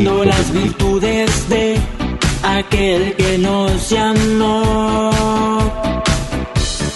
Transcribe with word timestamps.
Proclamando 0.00 0.24
las 0.24 0.52
virtudes 0.52 1.48
de 1.50 1.78
aquel 2.42 3.14
que 3.16 3.36
nos 3.38 3.90
llamó, 3.90 5.10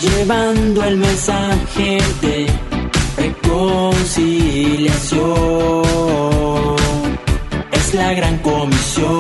llevando 0.00 0.82
el 0.84 0.96
mensaje 0.96 1.98
de 2.22 2.46
reconciliación. 3.16 5.84
Es 7.72 7.92
la 7.94 8.14
gran 8.14 8.38
comisión, 8.38 9.10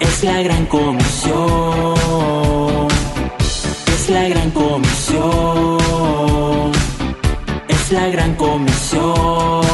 es 0.00 0.24
la 0.24 0.42
gran 0.42 0.66
comisión, 0.66 1.94
es 3.86 4.10
la 4.10 4.28
gran 4.28 4.50
comisión, 4.50 5.78
es 7.68 7.92
la 7.92 8.08
gran 8.08 8.34
comisión. 8.34 9.67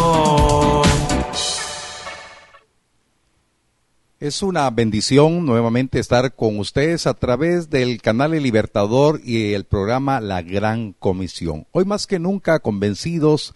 Es 4.24 4.42
una 4.42 4.70
bendición 4.70 5.45
nuevamente 5.45 5.98
estar 5.98 6.34
con 6.34 6.59
ustedes 6.59 7.06
a 7.06 7.12
través 7.12 7.69
del 7.69 8.01
canal 8.01 8.33
El 8.33 8.45
Libertador 8.45 9.20
y 9.23 9.52
el 9.52 9.64
programa 9.64 10.19
La 10.23 10.41
Gran 10.41 10.95
Comisión. 10.95 11.66
Hoy 11.73 11.84
más 11.84 12.06
que 12.06 12.19
nunca 12.19 12.60
convencidos 12.60 13.52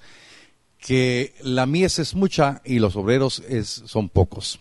que 0.79 1.33
la 1.41 1.65
mies 1.65 1.99
es 1.99 2.15
mucha 2.15 2.61
y 2.67 2.81
los 2.81 2.97
obreros 2.97 3.43
son 3.65 4.11
pocos. 4.11 4.61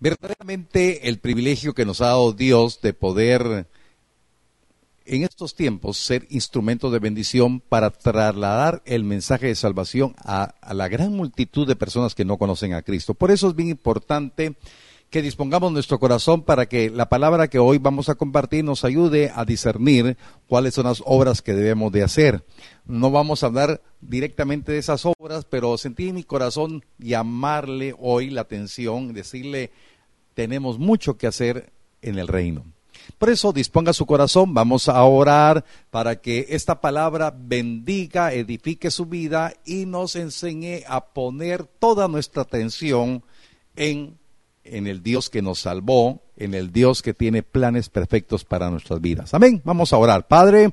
Verdaderamente 0.00 1.10
el 1.10 1.18
privilegio 1.18 1.74
que 1.74 1.84
nos 1.84 2.00
ha 2.00 2.06
dado 2.06 2.32
Dios 2.32 2.80
de 2.80 2.94
poder 2.94 3.68
en 5.06 5.22
estos 5.22 5.54
tiempos 5.54 5.96
ser 5.96 6.26
instrumento 6.30 6.90
de 6.90 6.98
bendición 6.98 7.60
para 7.60 7.90
trasladar 7.90 8.82
el 8.84 9.04
mensaje 9.04 9.46
de 9.46 9.54
salvación 9.54 10.14
a, 10.18 10.54
la 10.74 10.88
gran 10.88 11.12
multitud 11.12 11.66
de 11.66 11.76
personas 11.76 12.14
que 12.14 12.24
no 12.24 12.38
conocen 12.38 12.74
a 12.74 12.82
Cristo. 12.82 13.14
Por 13.14 13.30
eso 13.30 13.48
es 13.48 13.54
bien 13.54 13.68
importante 13.68 14.56
que 15.10 15.22
dispongamos 15.22 15.72
nuestro 15.72 16.00
corazón 16.00 16.42
para 16.42 16.66
que 16.66 16.90
la 16.90 17.08
palabra 17.08 17.48
que 17.48 17.60
hoy 17.60 17.78
vamos 17.78 18.08
a 18.08 18.16
compartir 18.16 18.64
nos 18.64 18.84
ayude 18.84 19.30
a 19.34 19.44
discernir 19.44 20.16
cuáles 20.48 20.74
son 20.74 20.86
las 20.86 21.02
obras 21.06 21.42
que 21.42 21.54
debemos 21.54 21.92
de 21.92 22.02
hacer. 22.02 22.44
No 22.86 23.10
vamos 23.10 23.42
a 23.42 23.46
hablar 23.46 23.80
directamente 24.00 24.72
de 24.72 24.78
esas 24.78 25.06
obras, 25.06 25.44
pero 25.48 25.78
sentí 25.78 26.08
en 26.08 26.16
mi 26.16 26.24
corazón 26.24 26.84
llamarle 26.98 27.94
hoy 27.98 28.30
la 28.30 28.42
atención, 28.42 29.12
decirle, 29.12 29.70
tenemos 30.34 30.78
mucho 30.78 31.16
que 31.16 31.28
hacer 31.28 31.72
en 32.02 32.18
el 32.18 32.26
reino. 32.28 32.75
Por 33.18 33.30
eso 33.30 33.52
disponga 33.52 33.92
su 33.92 34.06
corazón, 34.06 34.54
vamos 34.54 34.88
a 34.88 35.02
orar 35.04 35.64
para 35.90 36.16
que 36.16 36.46
esta 36.50 36.80
palabra 36.80 37.34
bendiga, 37.36 38.32
edifique 38.32 38.90
su 38.90 39.06
vida 39.06 39.54
y 39.64 39.86
nos 39.86 40.16
enseñe 40.16 40.84
a 40.88 41.06
poner 41.06 41.64
toda 41.64 42.08
nuestra 42.08 42.42
atención 42.42 43.22
en 43.76 44.16
en 44.68 44.86
el 44.86 45.02
Dios 45.02 45.30
que 45.30 45.42
nos 45.42 45.60
salvó, 45.60 46.22
en 46.36 46.54
el 46.54 46.72
Dios 46.72 47.02
que 47.02 47.14
tiene 47.14 47.42
planes 47.42 47.88
perfectos 47.88 48.44
para 48.44 48.70
nuestras 48.70 49.00
vidas. 49.00 49.34
Amén. 49.34 49.62
Vamos 49.64 49.92
a 49.92 49.98
orar. 49.98 50.26
Padre, 50.26 50.72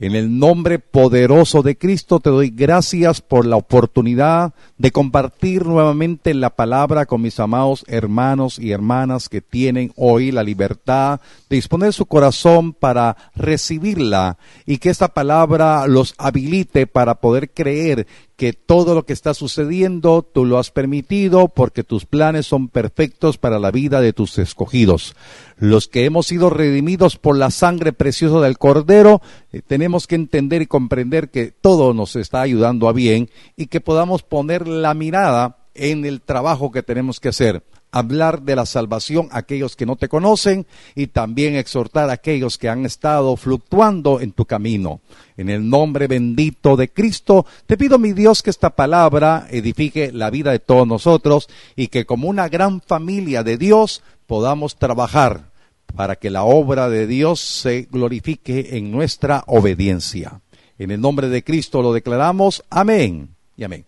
en 0.00 0.14
el 0.14 0.38
nombre 0.38 0.78
poderoso 0.78 1.62
de 1.62 1.76
Cristo 1.76 2.20
te 2.20 2.30
doy 2.30 2.50
gracias 2.50 3.20
por 3.20 3.44
la 3.44 3.56
oportunidad 3.56 4.54
de 4.76 4.92
compartir 4.92 5.66
nuevamente 5.66 6.34
la 6.34 6.50
palabra 6.50 7.04
con 7.04 7.20
mis 7.20 7.40
amados 7.40 7.84
hermanos 7.88 8.60
y 8.60 8.70
hermanas 8.70 9.28
que 9.28 9.40
tienen 9.40 9.92
hoy 9.96 10.30
la 10.30 10.44
libertad 10.44 11.20
de 11.50 11.56
disponer 11.56 11.92
su 11.92 12.06
corazón 12.06 12.74
para 12.74 13.16
recibirla 13.34 14.38
y 14.66 14.78
que 14.78 14.90
esta 14.90 15.08
palabra 15.08 15.88
los 15.88 16.14
habilite 16.16 16.86
para 16.86 17.16
poder 17.16 17.50
creer 17.50 18.06
que 18.38 18.52
todo 18.52 18.94
lo 18.94 19.04
que 19.04 19.12
está 19.12 19.34
sucediendo 19.34 20.22
tú 20.22 20.44
lo 20.44 20.58
has 20.58 20.70
permitido 20.70 21.48
porque 21.48 21.82
tus 21.82 22.06
planes 22.06 22.46
son 22.46 22.68
perfectos 22.68 23.36
para 23.36 23.58
la 23.58 23.72
vida 23.72 24.00
de 24.00 24.12
tus 24.12 24.38
escogidos. 24.38 25.16
Los 25.56 25.88
que 25.88 26.04
hemos 26.04 26.28
sido 26.28 26.48
redimidos 26.48 27.16
por 27.16 27.36
la 27.36 27.50
sangre 27.50 27.92
preciosa 27.92 28.40
del 28.40 28.56
Cordero, 28.56 29.20
eh, 29.52 29.60
tenemos 29.66 30.06
que 30.06 30.14
entender 30.14 30.62
y 30.62 30.66
comprender 30.66 31.30
que 31.30 31.50
todo 31.50 31.92
nos 31.94 32.14
está 32.14 32.40
ayudando 32.40 32.88
a 32.88 32.92
bien 32.92 33.28
y 33.56 33.66
que 33.66 33.80
podamos 33.80 34.22
poner 34.22 34.68
la 34.68 34.94
mirada 34.94 35.58
en 35.74 36.04
el 36.04 36.20
trabajo 36.20 36.70
que 36.70 36.84
tenemos 36.84 37.18
que 37.18 37.30
hacer 37.30 37.64
hablar 37.90 38.42
de 38.42 38.56
la 38.56 38.66
salvación 38.66 39.28
a 39.30 39.38
aquellos 39.38 39.76
que 39.76 39.86
no 39.86 39.96
te 39.96 40.08
conocen 40.08 40.66
y 40.94 41.08
también 41.08 41.56
exhortar 41.56 42.10
a 42.10 42.14
aquellos 42.14 42.58
que 42.58 42.68
han 42.68 42.84
estado 42.84 43.36
fluctuando 43.36 44.20
en 44.20 44.32
tu 44.32 44.44
camino. 44.44 45.00
En 45.36 45.48
el 45.48 45.68
nombre 45.68 46.06
bendito 46.06 46.76
de 46.76 46.88
Cristo, 46.90 47.46
te 47.66 47.76
pido, 47.76 47.98
mi 47.98 48.12
Dios, 48.12 48.42
que 48.42 48.50
esta 48.50 48.70
palabra 48.70 49.46
edifique 49.50 50.12
la 50.12 50.30
vida 50.30 50.52
de 50.52 50.58
todos 50.58 50.86
nosotros 50.86 51.48
y 51.76 51.88
que 51.88 52.04
como 52.04 52.28
una 52.28 52.48
gran 52.48 52.80
familia 52.80 53.42
de 53.42 53.56
Dios 53.56 54.02
podamos 54.26 54.76
trabajar 54.76 55.50
para 55.94 56.16
que 56.16 56.30
la 56.30 56.44
obra 56.44 56.88
de 56.88 57.06
Dios 57.06 57.40
se 57.40 57.88
glorifique 57.90 58.76
en 58.76 58.90
nuestra 58.90 59.44
obediencia. 59.46 60.40
En 60.78 60.90
el 60.90 61.00
nombre 61.00 61.28
de 61.28 61.42
Cristo 61.42 61.82
lo 61.82 61.92
declaramos. 61.92 62.62
Amén 62.70 63.30
y 63.56 63.64
amén. 63.64 63.84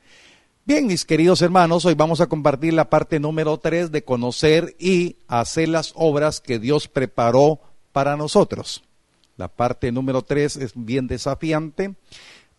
Bien, 0.71 0.87
mis 0.87 1.05
queridos 1.05 1.43
hermanos, 1.43 1.85
hoy 1.85 1.95
vamos 1.95 2.21
a 2.21 2.29
compartir 2.29 2.75
la 2.75 2.89
parte 2.89 3.19
número 3.19 3.59
tres 3.59 3.91
de 3.91 4.05
conocer 4.05 4.77
y 4.79 5.17
hacer 5.27 5.69
las 5.69 5.93
obras 5.97 6.41
que 6.41 6.61
Dios 6.61 6.87
preparó 6.87 7.59
para 7.91 8.17
nosotros. 8.17 8.85
La 9.37 9.49
parte 9.49 9.91
número 9.91 10.23
tres 10.23 10.55
es 10.55 10.71
bien 10.77 11.09
desafiante 11.09 11.97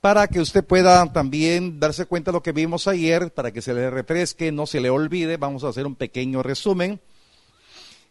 para 0.02 0.28
que 0.28 0.42
usted 0.42 0.62
pueda 0.62 1.14
también 1.14 1.80
darse 1.80 2.06
cuenta 2.06 2.32
de 2.32 2.34
lo 2.34 2.44
que 2.44 2.52
vimos 2.52 2.86
ayer, 2.90 3.32
para 3.32 3.54
que 3.54 3.62
se 3.62 3.74
le 3.74 3.90
refresque, 3.90 4.52
no 4.52 4.66
se 4.66 4.82
le 4.82 4.90
olvide. 4.90 5.38
Vamos 5.38 5.64
a 5.64 5.70
hacer 5.70 5.88
un 5.88 5.96
pequeño 5.96 6.44
resumen. 6.44 7.00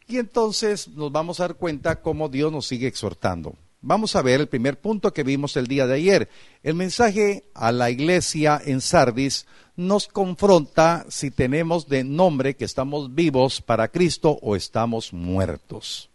Y 0.08 0.16
entonces 0.16 0.88
nos 0.88 1.12
vamos 1.12 1.40
a 1.40 1.48
dar 1.48 1.56
cuenta 1.56 2.00
cómo 2.00 2.30
Dios 2.30 2.50
nos 2.50 2.66
sigue 2.66 2.86
exhortando. 2.86 3.54
Vamos 3.82 4.14
a 4.14 4.20
ver 4.20 4.40
el 4.40 4.48
primer 4.48 4.78
punto 4.78 5.14
que 5.14 5.22
vimos 5.22 5.56
el 5.56 5.66
día 5.66 5.86
de 5.86 5.94
ayer. 5.94 6.28
El 6.62 6.74
mensaje 6.74 7.44
a 7.54 7.72
la 7.72 7.90
iglesia 7.90 8.60
en 8.62 8.82
Sardis 8.82 9.46
nos 9.74 10.06
confronta 10.06 11.06
si 11.08 11.30
tenemos 11.30 11.88
de 11.88 12.04
nombre 12.04 12.54
que 12.56 12.66
estamos 12.66 13.14
vivos 13.14 13.62
para 13.62 13.88
Cristo 13.88 14.38
o 14.42 14.54
estamos 14.54 15.14
muertos. 15.14 16.10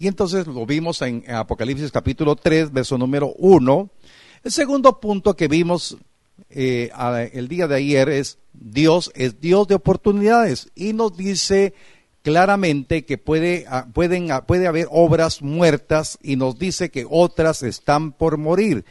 Y 0.00 0.08
entonces 0.08 0.48
lo 0.48 0.66
vimos 0.66 1.00
en 1.02 1.24
Apocalipsis 1.30 1.92
capítulo 1.92 2.34
3, 2.34 2.72
verso 2.72 2.98
número 2.98 3.32
1. 3.38 3.90
El 4.42 4.52
segundo 4.52 4.98
punto 4.98 5.36
que 5.36 5.46
vimos 5.46 5.96
eh, 6.50 6.90
el 7.32 7.48
día 7.48 7.68
de 7.68 7.76
ayer 7.76 8.08
es 8.08 8.38
Dios 8.52 9.10
es 9.14 9.40
Dios 9.40 9.68
de 9.68 9.74
oportunidades 9.74 10.70
y 10.74 10.92
nos 10.92 11.16
dice 11.16 11.74
claramente 12.26 13.04
que 13.04 13.18
puede, 13.18 13.66
ah, 13.68 13.86
pueden, 13.94 14.32
ah, 14.32 14.46
puede 14.46 14.66
haber 14.66 14.88
obras 14.90 15.42
muertas 15.42 16.18
y 16.20 16.34
nos 16.34 16.58
dice 16.58 16.90
que 16.90 17.06
otras 17.08 17.62
están 17.62 18.10
por 18.10 18.36
morir 18.36 18.84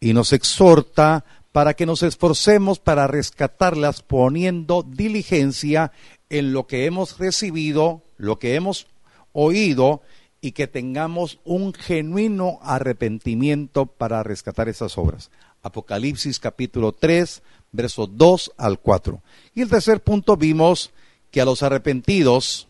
y 0.00 0.14
nos 0.14 0.32
exhorta 0.32 1.26
para 1.52 1.74
que 1.74 1.84
nos 1.84 2.02
esforcemos 2.02 2.78
para 2.78 3.06
rescatarlas 3.06 4.00
poniendo 4.00 4.82
diligencia 4.82 5.92
en 6.30 6.54
lo 6.54 6.66
que 6.66 6.86
hemos 6.86 7.18
recibido, 7.18 8.04
lo 8.16 8.38
que 8.38 8.54
hemos 8.54 8.86
oído 9.34 10.00
y 10.40 10.52
que 10.52 10.66
tengamos 10.66 11.40
un 11.44 11.74
genuino 11.74 12.58
arrepentimiento 12.62 13.84
para 13.84 14.22
rescatar 14.22 14.70
esas 14.70 14.96
obras. 14.96 15.30
Apocalipsis 15.62 16.40
capítulo 16.40 16.92
3, 16.92 17.42
versos 17.70 18.08
2 18.16 18.52
al 18.56 18.78
4. 18.78 19.20
Y 19.54 19.60
el 19.60 19.68
tercer 19.68 20.00
punto 20.00 20.38
vimos 20.38 20.90
que 21.30 21.42
a 21.42 21.44
los 21.44 21.62
arrepentidos 21.62 22.67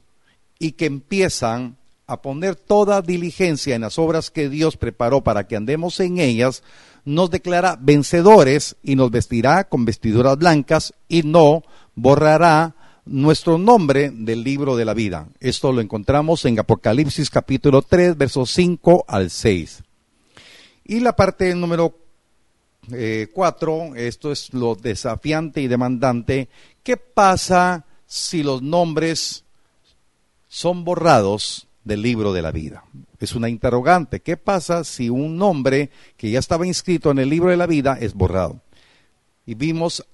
y 0.58 0.72
que 0.72 0.86
empiezan 0.86 1.76
a 2.06 2.22
poner 2.22 2.56
toda 2.56 3.02
diligencia 3.02 3.74
en 3.74 3.82
las 3.82 3.98
obras 3.98 4.30
que 4.30 4.48
Dios 4.48 4.76
preparó 4.76 5.22
para 5.22 5.46
que 5.46 5.56
andemos 5.56 6.00
en 6.00 6.18
ellas, 6.18 6.62
nos 7.04 7.30
declara 7.30 7.78
vencedores 7.80 8.76
y 8.82 8.96
nos 8.96 9.10
vestirá 9.10 9.68
con 9.68 9.84
vestiduras 9.84 10.36
blancas 10.38 10.94
y 11.06 11.22
no 11.22 11.62
borrará 11.94 12.74
nuestro 13.04 13.58
nombre 13.58 14.10
del 14.10 14.42
libro 14.42 14.76
de 14.76 14.84
la 14.84 14.94
vida. 14.94 15.28
Esto 15.40 15.72
lo 15.72 15.80
encontramos 15.80 16.44
en 16.44 16.58
Apocalipsis 16.58 17.30
capítulo 17.30 17.82
3, 17.82 18.16
versos 18.16 18.50
5 18.50 19.04
al 19.08 19.30
6. 19.30 19.82
Y 20.84 21.00
la 21.00 21.14
parte 21.14 21.54
número 21.54 21.94
4, 22.88 23.94
eh, 23.96 24.08
esto 24.08 24.32
es 24.32 24.52
lo 24.54 24.74
desafiante 24.74 25.60
y 25.60 25.68
demandante, 25.68 26.48
¿qué 26.82 26.96
pasa 26.96 27.84
si 28.06 28.42
los 28.42 28.62
nombres 28.62 29.44
son 30.48 30.84
borrados 30.84 31.68
del 31.84 32.02
libro 32.02 32.32
de 32.32 32.42
la 32.42 32.50
vida. 32.50 32.84
Es 33.18 33.34
una 33.34 33.48
interrogante. 33.48 34.20
¿Qué 34.20 34.36
pasa 34.36 34.84
si 34.84 35.10
un 35.10 35.36
nombre 35.36 35.90
que 36.16 36.30
ya 36.30 36.38
estaba 36.38 36.66
inscrito 36.66 37.10
en 37.10 37.18
el 37.18 37.28
libro 37.28 37.50
de 37.50 37.56
la 37.56 37.66
vida 37.66 37.98
es 38.00 38.14
borrado? 38.14 38.60
Y 39.46 39.54
vimos 39.54 40.06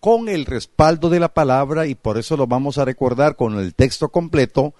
con 0.00 0.28
el 0.28 0.46
respaldo 0.46 1.10
de 1.10 1.20
la 1.20 1.32
palabra, 1.32 1.86
y 1.86 1.94
por 1.94 2.18
eso 2.18 2.36
lo 2.36 2.48
vamos 2.48 2.76
a 2.76 2.84
recordar 2.84 3.36
con 3.36 3.56
el 3.58 3.74
texto 3.74 4.08
completo, 4.08 4.74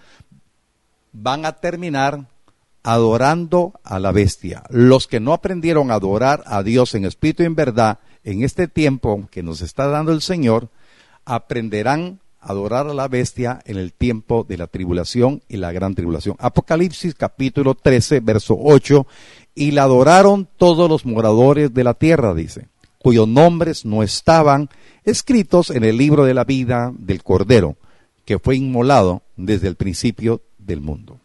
van 1.12 1.44
a 1.46 1.52
terminar 1.52 2.26
adorando 2.82 3.74
a 3.84 4.00
la 4.00 4.10
bestia. 4.10 4.64
Los 4.68 5.06
que 5.06 5.20
no 5.20 5.32
aprendieron 5.32 5.90
a 5.90 5.94
adorar 5.94 6.42
a 6.46 6.64
Dios 6.64 6.96
en 6.96 7.04
espíritu 7.04 7.44
y 7.44 7.46
en 7.46 7.54
verdad, 7.54 8.00
en 8.24 8.42
este 8.42 8.66
tiempo 8.66 9.28
que 9.30 9.44
nos 9.44 9.60
está 9.60 9.86
dando 9.86 10.10
el 10.10 10.22
Señor, 10.22 10.70
aprenderán 11.24 12.18
adorar 12.42 12.88
a 12.88 12.94
la 12.94 13.08
bestia 13.08 13.60
en 13.64 13.78
el 13.78 13.92
tiempo 13.92 14.44
de 14.46 14.58
la 14.58 14.66
tribulación 14.66 15.42
y 15.48 15.56
la 15.56 15.72
gran 15.72 15.94
tribulación. 15.94 16.36
Apocalipsis 16.38 17.14
capítulo 17.14 17.74
13, 17.74 18.20
verso 18.20 18.56
8, 18.60 19.06
y 19.54 19.70
la 19.70 19.84
adoraron 19.84 20.48
todos 20.56 20.90
los 20.90 21.06
moradores 21.06 21.72
de 21.72 21.84
la 21.84 21.94
tierra, 21.94 22.34
dice, 22.34 22.68
cuyos 22.98 23.28
nombres 23.28 23.84
no 23.84 24.02
estaban 24.02 24.68
escritos 25.04 25.70
en 25.70 25.84
el 25.84 25.96
libro 25.96 26.24
de 26.24 26.34
la 26.34 26.44
vida 26.44 26.92
del 26.96 27.22
Cordero, 27.22 27.76
que 28.24 28.38
fue 28.38 28.56
inmolado 28.56 29.22
desde 29.36 29.68
el 29.68 29.76
principio 29.76 30.42
del 30.58 30.80
mundo. 30.80 31.18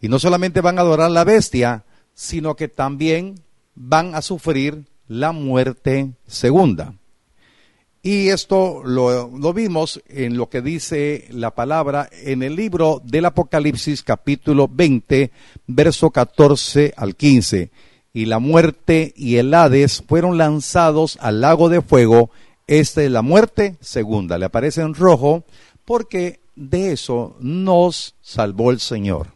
Y 0.00 0.08
no 0.08 0.18
solamente 0.18 0.60
van 0.60 0.78
a 0.78 0.82
adorar 0.82 1.10
la 1.10 1.24
bestia, 1.24 1.84
sino 2.14 2.56
que 2.56 2.68
también 2.68 3.36
van 3.74 4.14
a 4.14 4.22
sufrir 4.22 4.84
la 5.08 5.32
muerte 5.32 6.12
segunda. 6.26 6.94
Y 8.02 8.28
esto 8.28 8.82
lo, 8.82 9.52
vimos 9.52 10.02
en 10.08 10.38
lo 10.38 10.48
que 10.48 10.62
dice 10.62 11.26
la 11.30 11.54
palabra 11.54 12.08
en 12.10 12.42
el 12.42 12.56
libro 12.56 13.02
del 13.04 13.26
Apocalipsis 13.26 14.02
capítulo 14.02 14.68
20, 14.72 15.30
verso 15.66 16.10
14 16.10 16.94
al 16.96 17.14
15. 17.14 17.70
Y 18.14 18.24
la 18.24 18.38
muerte 18.38 19.12
y 19.14 19.36
el 19.36 19.52
Hades 19.52 20.02
fueron 20.08 20.38
lanzados 20.38 21.18
al 21.20 21.42
lago 21.42 21.68
de 21.68 21.82
fuego. 21.82 22.30
Esta 22.66 23.02
es 23.02 23.10
la 23.10 23.20
muerte 23.20 23.76
segunda. 23.80 24.38
Le 24.38 24.46
aparece 24.46 24.80
en 24.80 24.94
rojo 24.94 25.44
porque 25.84 26.40
de 26.56 26.92
eso 26.92 27.36
nos 27.38 28.14
salvó 28.22 28.70
el 28.70 28.80
Señor. 28.80 29.26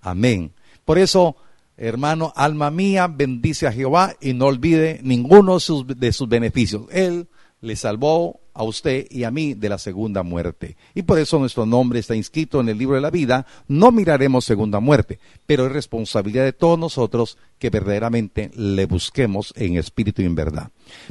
Amén. 0.00 0.52
Por 0.84 0.98
eso, 0.98 1.34
hermano, 1.76 2.32
alma 2.36 2.70
mía, 2.70 3.08
bendice 3.08 3.66
a 3.66 3.72
Jehová 3.72 4.14
y 4.20 4.32
no 4.32 4.46
olvide 4.46 5.00
ninguno 5.02 5.54
de 5.54 5.60
sus, 5.60 5.86
de 5.88 6.12
sus 6.12 6.28
beneficios. 6.28 6.84
Él 6.92 7.26
le 7.62 7.76
salvó 7.76 8.40
a 8.54 8.64
usted 8.64 9.06
y 9.08 9.24
a 9.24 9.30
mí 9.30 9.54
de 9.54 9.68
la 9.68 9.78
segunda 9.78 10.22
muerte. 10.22 10.76
Y 10.94 11.02
por 11.02 11.18
eso 11.18 11.38
nuestro 11.38 11.64
nombre 11.64 12.00
está 12.00 12.14
inscrito 12.14 12.60
en 12.60 12.68
el 12.68 12.76
libro 12.76 12.96
de 12.96 13.00
la 13.00 13.10
vida. 13.10 13.46
No 13.68 13.92
miraremos 13.92 14.44
segunda 14.44 14.80
muerte, 14.80 15.18
pero 15.46 15.64
es 15.64 15.72
responsabilidad 15.72 16.44
de 16.44 16.52
todos 16.52 16.78
nosotros 16.78 17.38
que 17.58 17.70
verdaderamente 17.70 18.50
le 18.54 18.84
busquemos 18.86 19.54
en 19.56 19.76
espíritu 19.76 20.22
y 20.22 20.26
en 20.26 20.34
verdad. 20.34 20.70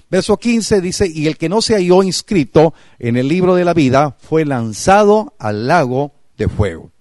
Verso 0.10 0.38
15 0.38 0.82
dice, 0.82 1.12
y 1.12 1.28
el 1.28 1.38
que 1.38 1.50
no 1.50 1.62
se 1.62 1.74
halló 1.74 2.04
inscrito 2.04 2.74
en 3.00 3.18
el 3.18 3.28
libro 3.28 3.56
de 3.56 3.66
la 3.66 3.74
vida 3.74 4.16
fue 4.20 4.46
lanzado 4.46 5.34
al 5.40 5.68
lago 5.68 6.12
de 6.38 6.50
fuego. 6.50 6.92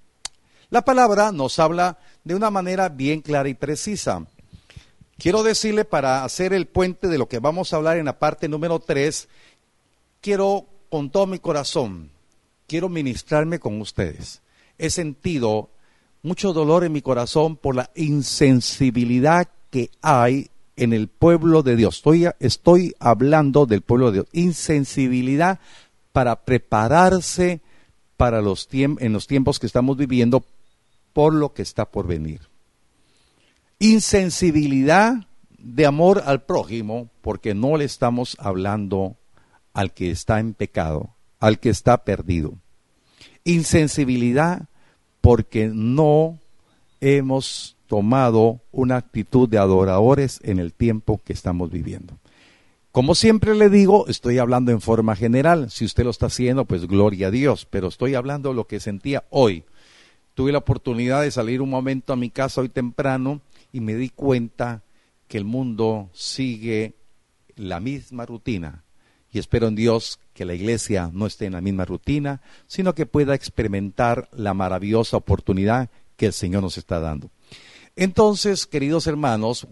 La 0.70 0.82
palabra 0.82 1.32
nos 1.32 1.58
habla 1.58 1.98
de 2.22 2.36
una 2.36 2.50
manera 2.50 2.88
bien 2.88 3.20
clara 3.20 3.48
y 3.48 3.54
precisa. 3.54 4.24
Quiero 5.20 5.42
decirle 5.42 5.84
para 5.84 6.24
hacer 6.24 6.54
el 6.54 6.64
puente 6.64 7.06
de 7.06 7.18
lo 7.18 7.28
que 7.28 7.40
vamos 7.40 7.72
a 7.72 7.76
hablar 7.76 7.98
en 7.98 8.06
la 8.06 8.18
parte 8.18 8.48
número 8.48 8.78
3, 8.78 9.28
quiero 10.22 10.64
con 10.88 11.10
todo 11.10 11.26
mi 11.26 11.38
corazón, 11.38 12.10
quiero 12.66 12.88
ministrarme 12.88 13.58
con 13.58 13.82
ustedes. 13.82 14.40
He 14.78 14.88
sentido 14.88 15.68
mucho 16.22 16.54
dolor 16.54 16.84
en 16.84 16.92
mi 16.92 17.02
corazón 17.02 17.58
por 17.58 17.74
la 17.76 17.90
insensibilidad 17.94 19.46
que 19.68 19.90
hay 20.00 20.48
en 20.76 20.94
el 20.94 21.08
pueblo 21.08 21.62
de 21.62 21.76
Dios. 21.76 22.02
Estoy, 22.38 22.94
hablando 22.98 23.66
del 23.66 23.82
pueblo 23.82 24.06
de 24.06 24.12
Dios. 24.12 24.26
Insensibilidad 24.32 25.60
para 26.12 26.46
prepararse 26.46 27.60
para 28.16 28.40
los 28.40 28.66
en 28.72 29.12
los 29.12 29.26
tiempos 29.26 29.58
que 29.58 29.66
estamos 29.66 29.98
viviendo 29.98 30.42
por 31.12 31.34
lo 31.34 31.52
que 31.52 31.60
está 31.60 31.84
por 31.84 32.06
venir. 32.06 32.40
Insensibilidad 33.82 35.26
de 35.58 35.86
amor 35.86 36.22
al 36.26 36.42
prójimo 36.42 37.08
porque 37.22 37.54
no 37.54 37.78
le 37.78 37.86
estamos 37.86 38.36
hablando 38.38 39.16
al 39.72 39.94
que 39.94 40.10
está 40.10 40.38
en 40.38 40.52
pecado, 40.52 41.14
al 41.38 41.58
que 41.58 41.70
está 41.70 42.04
perdido. 42.04 42.54
Insensibilidad 43.44 44.68
porque 45.22 45.70
no 45.72 46.38
hemos 47.00 47.78
tomado 47.86 48.60
una 48.70 48.96
actitud 48.96 49.48
de 49.48 49.56
adoradores 49.56 50.40
en 50.42 50.58
el 50.58 50.74
tiempo 50.74 51.18
que 51.24 51.32
estamos 51.32 51.70
viviendo. 51.70 52.18
Como 52.92 53.14
siempre 53.14 53.54
le 53.54 53.70
digo, 53.70 54.06
estoy 54.08 54.36
hablando 54.36 54.72
en 54.72 54.82
forma 54.82 55.16
general. 55.16 55.70
Si 55.70 55.86
usted 55.86 56.04
lo 56.04 56.10
está 56.10 56.26
haciendo, 56.26 56.66
pues 56.66 56.86
gloria 56.86 57.28
a 57.28 57.30
Dios. 57.30 57.66
Pero 57.70 57.88
estoy 57.88 58.14
hablando 58.14 58.50
de 58.50 58.56
lo 58.56 58.66
que 58.66 58.78
sentía 58.78 59.24
hoy. 59.30 59.64
Tuve 60.34 60.52
la 60.52 60.58
oportunidad 60.58 61.22
de 61.22 61.30
salir 61.30 61.62
un 61.62 61.70
momento 61.70 62.12
a 62.12 62.16
mi 62.16 62.28
casa 62.28 62.60
hoy 62.60 62.68
temprano 62.68 63.40
y 63.72 63.80
me 63.80 63.94
di 63.94 64.08
cuenta 64.10 64.82
que 65.28 65.38
el 65.38 65.44
mundo 65.44 66.10
sigue 66.12 66.94
la 67.56 67.80
misma 67.80 68.26
rutina 68.26 68.84
y 69.32 69.38
espero 69.38 69.68
en 69.68 69.76
Dios 69.76 70.18
que 70.34 70.44
la 70.44 70.54
iglesia 70.54 71.10
no 71.12 71.26
esté 71.26 71.46
en 71.46 71.52
la 71.52 71.60
misma 71.60 71.84
rutina, 71.84 72.40
sino 72.66 72.94
que 72.94 73.06
pueda 73.06 73.34
experimentar 73.34 74.28
la 74.32 74.54
maravillosa 74.54 75.16
oportunidad 75.16 75.88
que 76.16 76.26
el 76.26 76.32
Señor 76.32 76.62
nos 76.62 76.78
está 76.78 77.00
dando. 77.00 77.30
Entonces, 77.96 78.66
queridos 78.66 79.06
hermanos, 79.06 79.68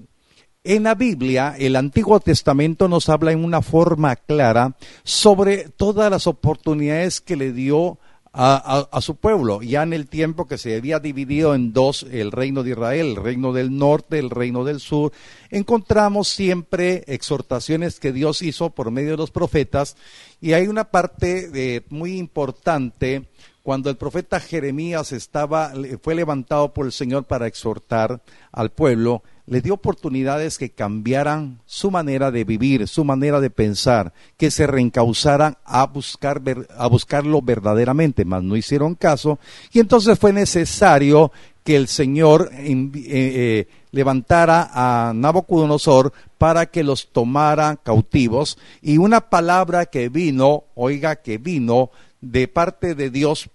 en 0.65 0.85
la 0.85 0.95
Biblia, 0.95 1.55
el 1.59 1.77
Antiguo 1.77 2.21
Testamento 2.21 2.89
nos 2.89 3.09
habla 3.09 3.33
en 3.33 3.45
una 3.45 3.62
forma 3.62 4.17
clara 4.17 4.77
sobre 5.03 5.69
todas 5.69 6.11
las 6.11 6.27
oportunidades 6.27 7.21
que 7.21 7.37
le 7.37 7.53
dio 7.53 7.99
a, 8.33 9.01
su 9.01 9.17
pueblo, 9.17 9.63
ya 9.63 9.83
en 9.83 9.93
el 9.93 10.09
tiempo 10.09 10.47
que 10.47 10.59
se 10.59 10.77
había 10.77 11.01
dividido 11.01 11.55
en 11.55 11.73
dos 11.73 12.05
el 12.11 12.33
reino 12.33 12.63
de 12.63 12.71
Israel, 12.71 13.07
el 13.07 13.17
reino 13.17 13.53
del 13.53 13.77
norte, 13.77 14.19
el 14.19 14.31
reino 14.31 14.65
del 14.65 14.81
sur, 14.81 15.13
encontramos 15.51 16.29
siempre 16.29 17.05
exhortaciones 17.07 18.01
que 18.01 18.13
Dios 18.13 18.43
hizo 18.43 18.71
por 18.71 18.91
medio 18.91 19.13
de 19.13 19.17
los 19.17 19.31
profetas. 19.31 19.97
Y 20.41 20.53
hay 20.53 20.69
una 20.69 20.85
parte 20.85 21.49
de, 21.49 21.85
muy 21.89 22.19
importante 22.19 23.29
cuando 23.63 23.91
el 23.91 23.97
profeta 23.97 24.41
Jeremías 24.41 25.13
estaba, 25.13 25.73
fue 26.03 26.15
levantado 26.15 26.73
por 26.73 26.87
el 26.87 26.93
Señor 26.93 27.25
para 27.25 27.47
exhortar 27.47 28.23
al 28.51 28.71
pueblo, 28.71 29.23
le 29.49 29.61
dio 29.61 29.75
oportunidades 29.75 30.59
que 30.59 30.71
cambiaran 30.71 31.61
su 31.65 31.91
manera 31.91 32.31
de 32.31 32.45
vivir, 32.45 32.87
su 32.87 33.05
manera 33.05 33.41
de 33.41 33.50
pensar, 33.50 34.12
que 34.37 34.50
se 34.50 34.67
reencauzaran 34.67 35.56
a, 35.65 35.87
buscar, 35.87 36.43
a 36.77 36.87
buscarlo 36.87 37.41
verdaderamente, 37.41 38.25
mas 38.25 38.43
no 38.43 38.56
hicieron 38.56 38.95
caso, 38.95 39.39
y 39.73 39.81
entonces 39.81 40.19
fue 40.19 40.33
necesario 40.33 41.33
que 41.65 41.77
el 41.77 41.89
Señor 41.89 42.50
eh, 42.53 42.91
eh, 42.95 43.69
levantara 43.90 44.71
a 44.73 45.12
Nabucodonosor 45.14 46.12
para 46.37 46.67
que 46.67 46.85
los 46.85 47.09
tomara 47.12 47.76
cautivos, 47.76 48.59
y 48.83 48.99
una 48.99 49.21
palabra 49.21 49.87
que 49.87 50.09
vino, 50.09 50.64
oiga, 50.75 51.17
que 51.17 51.38
vino 51.38 51.90
de 52.21 52.49
parte 52.49 52.95
de 52.95 53.11
Dios 53.11 53.50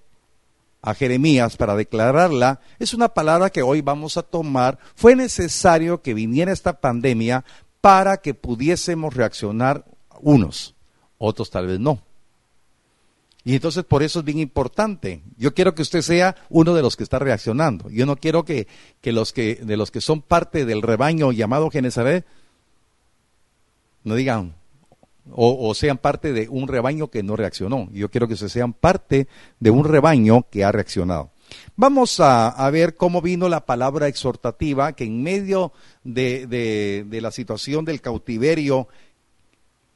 a 0.83 0.93
Jeremías 0.93 1.55
para 1.55 1.77
declararla, 1.77 2.59
es 2.77 2.93
una 2.93 3.07
palabra 3.09 3.49
que 3.49 3.63
hoy 3.63 3.81
vamos 3.81 4.17
a 4.17 4.21
tomar. 4.21 4.77
Fue 4.95 5.15
necesario 5.15 6.01
que 6.01 6.13
viniera 6.13 6.51
esta 6.51 6.81
pandemia 6.81 7.45
para 7.79 8.17
que 8.17 8.33
pudiésemos 8.33 9.13
reaccionar 9.13 9.85
unos, 10.19 10.75
otros 11.17 11.49
tal 11.49 11.67
vez 11.67 11.79
no. 11.79 12.01
Y 13.45 13.55
entonces 13.55 13.85
por 13.85 14.03
eso 14.03 14.19
es 14.19 14.25
bien 14.25 14.39
importante. 14.39 15.21
Yo 15.37 15.53
quiero 15.53 15.73
que 15.73 15.81
usted 15.81 16.01
sea 16.01 16.35
uno 16.49 16.73
de 16.73 16.81
los 16.81 16.97
que 16.97 17.03
está 17.03 17.17
reaccionando. 17.17 17.89
Yo 17.89 18.05
no 18.05 18.17
quiero 18.17 18.43
que, 18.43 18.67
que 18.99 19.13
los 19.13 19.31
que 19.31 19.55
de 19.55 19.77
los 19.77 19.89
que 19.89 20.01
son 20.01 20.21
parte 20.21 20.65
del 20.65 20.81
rebaño 20.81 21.31
llamado 21.31 21.69
Genesaret 21.69 22.25
no 24.03 24.15
digan, 24.15 24.55
o, 25.31 25.73
sean 25.73 25.97
parte 25.97 26.33
de 26.33 26.49
un 26.49 26.67
rebaño 26.67 27.09
que 27.09 27.23
no 27.23 27.35
reaccionó. 27.35 27.89
Yo 27.91 28.09
quiero 28.09 28.27
que 28.27 28.35
se 28.35 28.49
sean 28.49 28.73
parte 28.73 29.27
de 29.59 29.71
un 29.71 29.85
rebaño 29.85 30.47
que 30.49 30.63
ha 30.63 30.71
reaccionado. 30.71 31.31
Vamos 31.75 32.19
a, 32.19 32.69
ver 32.71 32.95
cómo 32.95 33.21
vino 33.21 33.47
la 33.47 33.65
palabra 33.65 34.07
exhortativa 34.07 34.93
que 34.93 35.05
en 35.05 35.23
medio 35.23 35.71
de, 36.03 37.05
la 37.09 37.31
situación 37.31 37.85
del 37.85 38.01
cautiverio 38.01 38.87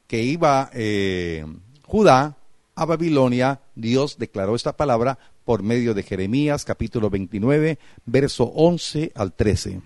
que 0.06 0.22
iba 0.22 0.70
eh, 0.72 1.44
Judá 1.84 2.36
a 2.74 2.84
Babilonia, 2.84 3.60
Dios 3.74 4.18
declaró 4.18 4.54
esta 4.54 4.76
palabra 4.76 5.18
por 5.44 5.62
medio 5.62 5.94
de 5.94 6.02
Jeremías 6.02 6.64
capítulo 6.64 7.10
29, 7.10 7.78
verso 8.06 8.44
11 8.44 9.12
al 9.14 9.32
13. 9.32 9.80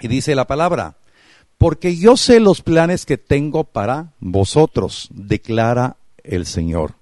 Y 0.00 0.08
dice 0.08 0.34
la 0.34 0.46
palabra, 0.46 0.98
porque 1.58 1.96
yo 1.96 2.16
sé 2.16 2.40
los 2.40 2.62
planes 2.62 3.06
que 3.06 3.18
tengo 3.18 3.64
para 3.64 4.12
vosotros, 4.20 5.08
declara 5.12 5.96
el 6.22 6.46
Señor. 6.46 6.94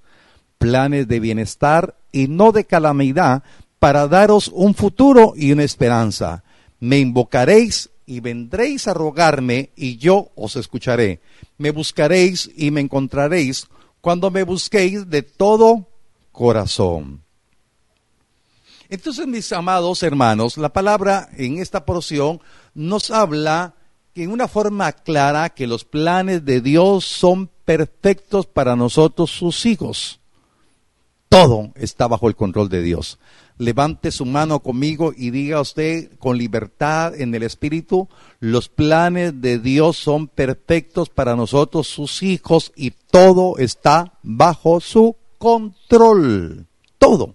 Planes 0.58 1.08
de 1.08 1.20
bienestar 1.20 1.96
y 2.12 2.28
no 2.28 2.52
de 2.52 2.64
calamidad, 2.64 3.42
para 3.78 4.08
daros 4.08 4.48
un 4.48 4.74
futuro 4.74 5.34
y 5.36 5.52
una 5.52 5.64
esperanza. 5.64 6.44
Me 6.80 6.98
invocaréis 6.98 7.90
y 8.06 8.20
vendréis 8.20 8.88
a 8.88 8.94
rogarme 8.94 9.70
y 9.76 9.96
yo 9.96 10.30
os 10.36 10.56
escucharé. 10.56 11.20
Me 11.58 11.70
buscaréis 11.70 12.50
y 12.56 12.70
me 12.70 12.80
encontraréis 12.80 13.66
cuando 14.00 14.30
me 14.30 14.42
busquéis 14.42 15.08
de 15.10 15.22
todo 15.22 15.88
corazón. 16.32 17.22
Entonces, 18.88 19.26
mis 19.26 19.52
amados 19.52 20.02
hermanos, 20.02 20.56
la 20.56 20.72
palabra 20.72 21.28
en 21.36 21.58
esta 21.58 21.84
porción 21.84 22.40
nos 22.74 23.10
habla 23.10 23.74
en 24.22 24.30
una 24.30 24.46
forma 24.48 24.92
clara 24.92 25.50
que 25.50 25.66
los 25.66 25.84
planes 25.84 26.44
de 26.44 26.60
Dios 26.60 27.04
son 27.04 27.50
perfectos 27.64 28.46
para 28.46 28.76
nosotros 28.76 29.30
sus 29.30 29.66
hijos. 29.66 30.20
Todo 31.28 31.72
está 31.74 32.06
bajo 32.06 32.28
el 32.28 32.36
control 32.36 32.68
de 32.68 32.82
Dios. 32.82 33.18
Levante 33.58 34.12
su 34.12 34.24
mano 34.24 34.60
conmigo 34.60 35.12
y 35.16 35.30
diga 35.30 35.60
usted 35.60 36.10
con 36.18 36.38
libertad 36.38 37.20
en 37.20 37.34
el 37.34 37.42
Espíritu, 37.42 38.08
los 38.40 38.68
planes 38.68 39.40
de 39.40 39.58
Dios 39.58 39.96
son 39.96 40.28
perfectos 40.28 41.08
para 41.08 41.34
nosotros 41.34 41.88
sus 41.88 42.22
hijos 42.22 42.72
y 42.76 42.92
todo 43.10 43.58
está 43.58 44.14
bajo 44.22 44.80
su 44.80 45.16
control. 45.38 46.66
Todo. 46.98 47.34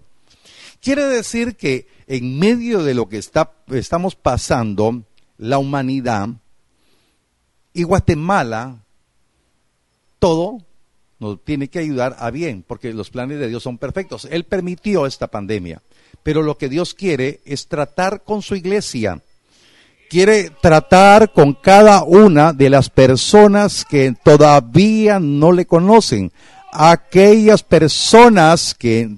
Quiere 0.80 1.04
decir 1.04 1.56
que 1.56 1.86
en 2.06 2.38
medio 2.38 2.82
de 2.82 2.94
lo 2.94 3.08
que 3.08 3.18
está, 3.18 3.52
estamos 3.68 4.14
pasando, 4.14 5.02
la 5.36 5.58
humanidad 5.58 6.28
y 7.72 7.82
Guatemala, 7.84 8.84
todo 10.18 10.58
nos 11.18 11.44
tiene 11.44 11.68
que 11.68 11.78
ayudar 11.78 12.16
a 12.18 12.30
bien, 12.30 12.64
porque 12.66 12.92
los 12.92 13.10
planes 13.10 13.38
de 13.38 13.48
Dios 13.48 13.62
son 13.62 13.78
perfectos. 13.78 14.26
Él 14.30 14.44
permitió 14.44 15.06
esta 15.06 15.26
pandemia, 15.26 15.82
pero 16.22 16.42
lo 16.42 16.56
que 16.56 16.68
Dios 16.68 16.94
quiere 16.94 17.40
es 17.44 17.68
tratar 17.68 18.22
con 18.24 18.42
su 18.42 18.56
iglesia. 18.56 19.20
Quiere 20.08 20.50
tratar 20.50 21.32
con 21.32 21.54
cada 21.54 22.02
una 22.02 22.52
de 22.52 22.70
las 22.70 22.90
personas 22.90 23.84
que 23.84 24.14
todavía 24.24 25.20
no 25.20 25.52
le 25.52 25.66
conocen. 25.66 26.32
Aquellas 26.72 27.62
personas 27.62 28.74
que 28.74 29.16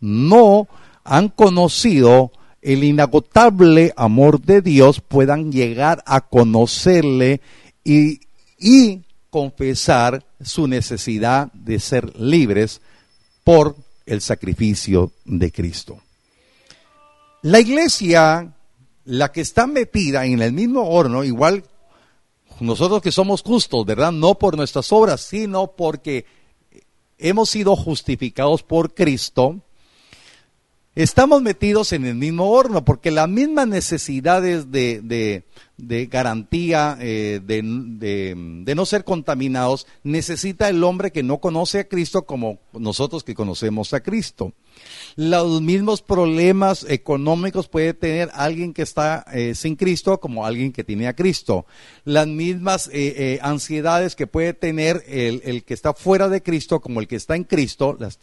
no 0.00 0.66
han 1.04 1.28
conocido 1.28 2.32
el 2.62 2.82
inagotable 2.82 3.92
amor 3.96 4.40
de 4.40 4.62
Dios 4.62 5.00
puedan 5.00 5.52
llegar 5.52 6.02
a 6.06 6.22
conocerle 6.22 7.42
y, 7.84 8.20
confesar 9.30 10.24
su 10.40 10.68
necesidad 10.68 11.52
de 11.52 11.80
ser 11.80 12.18
libres 12.18 12.80
por 13.42 13.76
el 14.06 14.20
sacrificio 14.20 15.10
de 15.24 15.50
Cristo. 15.50 15.98
La 17.42 17.58
iglesia, 17.58 18.54
la 19.04 19.32
que 19.32 19.40
está 19.40 19.66
metida 19.66 20.24
en 20.24 20.40
el 20.40 20.52
mismo 20.52 20.88
horno, 20.88 21.24
igual 21.24 21.64
nosotros 22.60 23.02
que 23.02 23.10
somos 23.10 23.42
justos, 23.42 23.84
¿verdad? 23.84 24.12
No 24.12 24.36
por 24.36 24.56
nuestras 24.56 24.92
obras, 24.92 25.20
sino 25.20 25.66
porque 25.66 26.26
hemos 27.18 27.50
sido 27.50 27.74
justificados 27.74 28.62
por 28.62 28.94
Cristo, 28.94 29.60
estamos 30.94 31.42
metidos 31.42 31.92
en 31.92 32.04
el 32.04 32.14
mismo 32.14 32.50
horno, 32.50 32.84
porque 32.84 33.10
las 33.10 33.28
mismas 33.28 33.66
necesidades 33.66 34.70
de, 34.70 35.42
de, 35.76 36.06
garantía, 36.06 36.96
eh, 37.00 37.40
de, 37.44 37.62
de, 37.64 38.74
no 38.74 38.86
ser 38.86 39.02
contaminados, 39.04 39.86
necesita 40.04 40.68
el 40.68 40.84
hombre 40.84 41.10
que 41.10 41.24
no 41.24 41.38
conoce 41.38 41.80
a 41.80 41.88
Cristo 41.88 42.26
como 42.26 42.60
nosotros 42.72 43.24
que 43.24 43.34
conocemos 43.34 43.92
a 43.92 44.00
Cristo. 44.00 44.52
Los 45.16 45.60
mismos 45.60 46.02
problemas 46.02 46.86
económicos 46.88 47.68
puede 47.68 47.94
tener 47.94 48.30
alguien 48.32 48.72
que 48.72 48.82
está 48.82 49.24
eh, 49.32 49.54
sin 49.54 49.76
Cristo 49.76 50.18
como 50.20 50.46
alguien 50.46 50.72
que 50.72 50.84
tiene 50.84 51.08
a 51.08 51.14
Cristo. 51.14 51.66
Las 52.04 52.28
mismas 52.28 52.88
eh, 52.92 53.38
ansiedades 53.42 54.14
que 54.14 54.26
puede 54.26 54.54
tener 54.54 55.02
el, 55.08 55.42
el 55.44 55.64
que 55.64 55.74
está 55.74 55.92
fuera 55.92 56.28
de 56.28 56.42
Cristo 56.42 56.80
como 56.80 57.00
el 57.00 57.08
que 57.08 57.16
está 57.16 57.34
en 57.34 57.44
Cristo, 57.44 57.96
las 57.98 58.18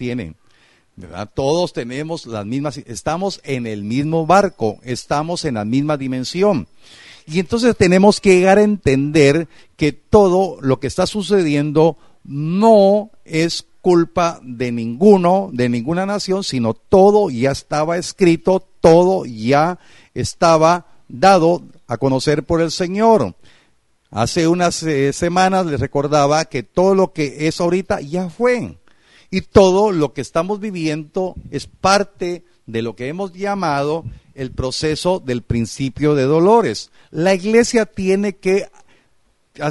Todos 1.34 1.74
tenemos 1.74 2.26
las 2.26 2.46
mismas, 2.46 2.78
estamos 2.78 3.42
en 3.44 3.66
el 3.66 3.84
mismo 3.84 4.26
barco, 4.26 4.80
estamos 4.84 5.46
en 5.46 5.56
la 5.56 5.66
misma 5.66 5.98
dimensión. 5.98 6.68
Y 7.26 7.40
entonces 7.40 7.76
tenemos 7.78 8.20
que 8.20 8.36
llegar 8.36 8.58
a 8.58 8.64
entender 8.64 9.48
que 9.78 9.94
todo 9.94 10.58
lo 10.62 10.80
que 10.80 10.88
está 10.88 11.08
sucediendo 11.08 11.98
no 12.24 13.12
es 13.26 13.66
culpa 13.82 14.40
de 14.44 14.72
ninguno, 14.72 15.50
de 15.52 15.70
ninguna 15.70 16.06
nación, 16.06 16.44
sino 16.44 16.74
todo 16.74 17.30
ya 17.30 17.52
estaba 17.52 17.98
escrito, 17.98 18.64
todo 18.80 19.26
ya 19.26 19.80
estaba 20.14 20.88
dado 21.08 21.64
a 21.88 21.98
conocer 21.98 22.44
por 22.44 22.62
el 22.62 22.72
Señor. 22.72 23.36
Hace 24.12 24.48
unas 24.48 24.84
eh, 24.84 25.14
semanas 25.14 25.66
les 25.66 25.80
recordaba 25.80 26.46
que 26.46 26.64
todo 26.64 26.96
lo 26.96 27.14
que 27.14 27.48
es 27.48 27.60
ahorita 27.62 28.02
ya 28.02 28.30
fue. 28.30 28.78
Y 29.32 29.42
todo 29.42 29.92
lo 29.92 30.14
que 30.14 30.22
estamos 30.22 30.60
viviendo 30.60 31.36
es 31.50 31.66
parte 31.66 32.44
de 32.66 32.82
lo 32.82 32.96
que 32.96 33.08
hemos 33.08 33.32
llamado 33.34 34.04
el 34.36 34.52
proceso 34.52 35.20
del 35.20 35.42
principio 35.42 36.16
de 36.16 36.24
dolores. 36.24 36.92
La 37.12 37.34
iglesia 37.34 37.86
tiene 37.86 38.36
que 38.36 38.70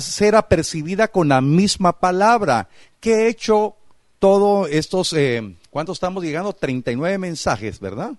ser 0.01 0.35
apercibida 0.35 1.09
con 1.09 1.29
la 1.29 1.43
misma 1.43 2.01
palabra 2.01 2.69
que 3.01 3.13
he 3.13 3.29
hecho 3.29 3.77
todos 4.19 4.69
estos, 4.71 5.13
eh, 5.13 5.57
¿cuántos 5.71 5.97
estamos 5.97 6.25
llegando? 6.25 6.53
39 6.53 7.19
mensajes, 7.19 7.81
¿verdad? 7.81 8.13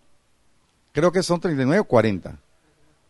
Creo 0.91 1.12
que 1.12 1.24
son 1.24 1.39
39 1.39 1.79
o 1.79 1.86
40. 1.86 2.38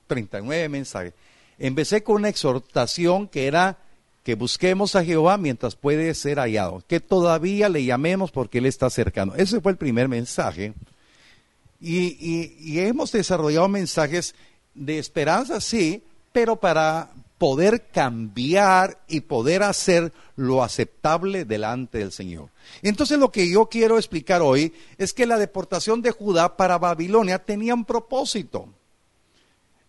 39 0.07 0.69
mensajes. 0.69 1.13
Empecé 1.57 2.03
con 2.03 2.17
una 2.17 2.29
exhortación 2.29 3.27
que 3.27 3.47
era 3.47 3.77
que 4.23 4.35
busquemos 4.35 4.95
a 4.95 5.03
Jehová 5.03 5.37
mientras 5.37 5.75
puede 5.75 6.13
ser 6.13 6.37
hallado, 6.37 6.83
que 6.87 6.99
todavía 6.99 7.69
le 7.69 7.83
llamemos 7.83 8.31
porque 8.31 8.59
Él 8.59 8.67
está 8.67 8.89
cercano. 8.89 9.33
Ese 9.35 9.61
fue 9.61 9.71
el 9.71 9.77
primer 9.77 10.07
mensaje. 10.07 10.73
Y, 11.79 12.77
hemos 12.79 13.11
desarrollado 13.11 13.67
mensajes 13.67 14.35
de 14.75 14.99
esperanza, 14.99 15.59
sí, 15.59 16.03
pero 16.31 16.55
para 16.55 17.09
poder 17.39 17.87
cambiar 17.87 19.01
y 19.07 19.21
poder 19.21 19.63
hacer 19.63 20.13
lo 20.35 20.63
aceptable 20.63 21.43
delante 21.43 21.97
del 21.97 22.11
Señor. 22.11 22.49
Entonces 22.83 23.17
lo 23.17 23.31
que 23.31 23.49
yo 23.49 23.65
quiero 23.65 23.97
explicar 23.97 24.43
hoy 24.43 24.73
es 24.99 25.11
que 25.11 25.25
la 25.25 25.39
deportación 25.39 26.03
de 26.03 26.11
Judá 26.11 26.55
para 26.55 26.77
Babilonia 26.77 27.39
tenía 27.39 27.73
un 27.73 27.83
propósito. 27.83 28.69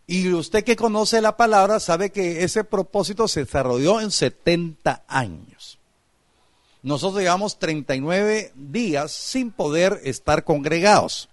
Y 0.06 0.32
usted 0.32 0.64
que 0.64 0.76
conoce 0.76 1.20
la 1.20 1.36
palabra 1.36 1.80
sabe 1.80 2.10
que 2.10 2.42
ese 2.44 2.64
propósito 2.64 3.28
se 3.28 3.44
desarrolló 3.44 4.00
en 4.00 4.10
70 4.10 5.04
años. 5.06 5.78
Nosotros 6.82 7.22
llevamos 7.22 7.58
39 7.60 8.52
días 8.56 9.12
sin 9.12 9.52
poder 9.52 10.00
estar 10.02 10.44
congregados. 10.44 11.28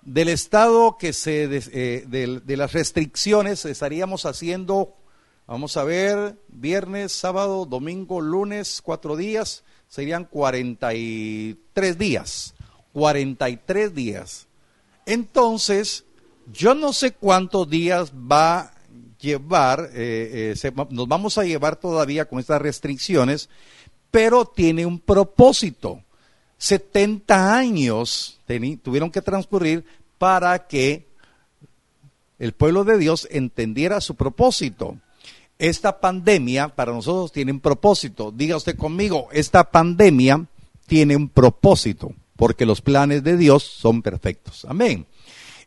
Del 0.00 0.30
estado 0.30 0.96
que 0.98 1.12
se, 1.12 1.44
eh, 1.44 2.04
de, 2.06 2.56
las 2.56 2.72
restricciones 2.72 3.66
estaríamos 3.66 4.24
haciendo, 4.24 4.94
vamos 5.46 5.76
a 5.76 5.84
ver, 5.84 6.38
viernes, 6.48 7.12
sábado, 7.12 7.66
domingo, 7.66 8.22
lunes, 8.22 8.80
cuatro 8.82 9.16
días, 9.16 9.64
serían 9.88 10.24
43 10.24 11.98
días. 11.98 12.54
43 12.94 13.94
días. 13.94 14.46
Entonces, 15.04 16.04
yo 16.52 16.74
no 16.74 16.92
sé 16.92 17.12
cuántos 17.12 17.68
días 17.68 18.12
va 18.12 18.60
a 18.60 18.72
llevar, 19.20 19.90
eh, 19.92 20.54
eh, 20.62 20.72
nos 20.90 21.08
vamos 21.08 21.38
a 21.38 21.44
llevar 21.44 21.76
todavía 21.76 22.26
con 22.26 22.38
estas 22.38 22.62
restricciones, 22.62 23.48
pero 24.10 24.44
tiene 24.46 24.86
un 24.86 24.98
propósito. 24.98 26.02
70 26.58 27.56
años 27.56 28.40
tuvieron 28.82 29.10
que 29.10 29.22
transcurrir 29.22 29.84
para 30.18 30.66
que 30.66 31.06
el 32.38 32.52
pueblo 32.52 32.84
de 32.84 32.98
Dios 32.98 33.28
entendiera 33.30 34.00
su 34.00 34.14
propósito. 34.14 34.96
Esta 35.58 36.00
pandemia 36.00 36.68
para 36.68 36.92
nosotros 36.92 37.32
tiene 37.32 37.52
un 37.52 37.60
propósito. 37.60 38.32
Diga 38.32 38.56
usted 38.56 38.76
conmigo, 38.76 39.28
esta 39.32 39.70
pandemia 39.70 40.46
tiene 40.86 41.16
un 41.16 41.28
propósito, 41.28 42.12
porque 42.36 42.64
los 42.64 42.80
planes 42.80 43.22
de 43.24 43.36
Dios 43.36 43.64
son 43.64 44.02
perfectos. 44.02 44.64
Amén. 44.68 45.06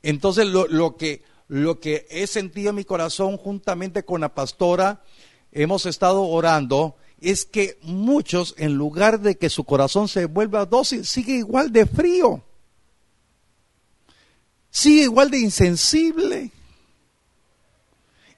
Entonces 0.03 0.47
lo, 0.47 0.97
que, 0.97 1.23
lo 1.47 1.79
que 1.79 2.07
he 2.09 2.27
sentido 2.27 2.69
en 2.69 2.75
mi 2.75 2.85
corazón 2.85 3.37
juntamente 3.37 4.03
con 4.03 4.21
la 4.21 4.33
pastora, 4.33 5.03
hemos 5.51 5.85
estado 5.85 6.23
orando, 6.23 6.95
es 7.19 7.45
que 7.45 7.77
muchos, 7.83 8.55
en 8.57 8.73
lugar 8.73 9.19
de 9.19 9.37
que 9.37 9.49
su 9.49 9.63
corazón 9.63 10.07
se 10.07 10.25
vuelva 10.25 10.65
dócil, 10.65 11.05
sigue 11.05 11.33
igual 11.33 11.71
de 11.71 11.85
frío, 11.85 12.43
sigue 14.71 15.03
igual 15.03 15.29
de 15.29 15.39
insensible. 15.39 16.51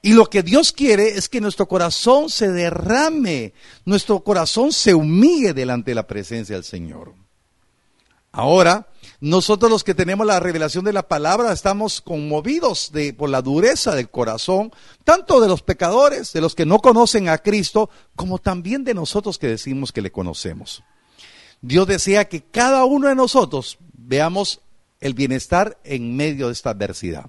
Y 0.02 0.12
lo 0.12 0.28
que 0.28 0.42
Dios 0.42 0.70
quiere 0.70 1.16
es 1.16 1.30
que 1.30 1.40
nuestro 1.40 1.66
corazón 1.66 2.28
se 2.28 2.52
derrame, 2.52 3.54
nuestro 3.86 4.20
corazón 4.20 4.70
se 4.70 4.92
humille 4.92 5.54
delante 5.54 5.92
de 5.92 5.94
la 5.94 6.06
presencia 6.06 6.56
del 6.56 6.64
Señor. 6.64 7.14
Ahora, 8.30 8.86
nosotros 9.24 9.70
los 9.70 9.84
que 9.84 9.94
tenemos 9.94 10.26
la 10.26 10.38
revelación 10.38 10.84
de 10.84 10.92
la 10.92 11.08
palabra 11.08 11.50
estamos 11.50 12.02
conmovidos 12.02 12.92
por 13.16 13.30
la 13.30 13.40
dureza 13.40 13.94
del 13.94 14.10
corazón, 14.10 14.70
tanto 15.02 15.40
de 15.40 15.48
los 15.48 15.62
pecadores, 15.62 16.34
de 16.34 16.42
los 16.42 16.54
que 16.54 16.66
no 16.66 16.80
conocen 16.80 17.30
a 17.30 17.38
Cristo, 17.38 17.88
como 18.16 18.36
también 18.38 18.84
de 18.84 18.92
nosotros 18.92 19.38
que 19.38 19.46
decimos 19.46 19.92
que 19.92 20.02
le 20.02 20.12
conocemos. 20.12 20.82
Dios 21.62 21.86
desea 21.86 22.26
que 22.26 22.42
cada 22.42 22.84
uno 22.84 23.08
de 23.08 23.14
nosotros 23.14 23.78
veamos 23.94 24.60
el 25.00 25.14
bienestar 25.14 25.78
en 25.84 26.14
medio 26.14 26.48
de 26.48 26.52
esta 26.52 26.68
adversidad. 26.68 27.24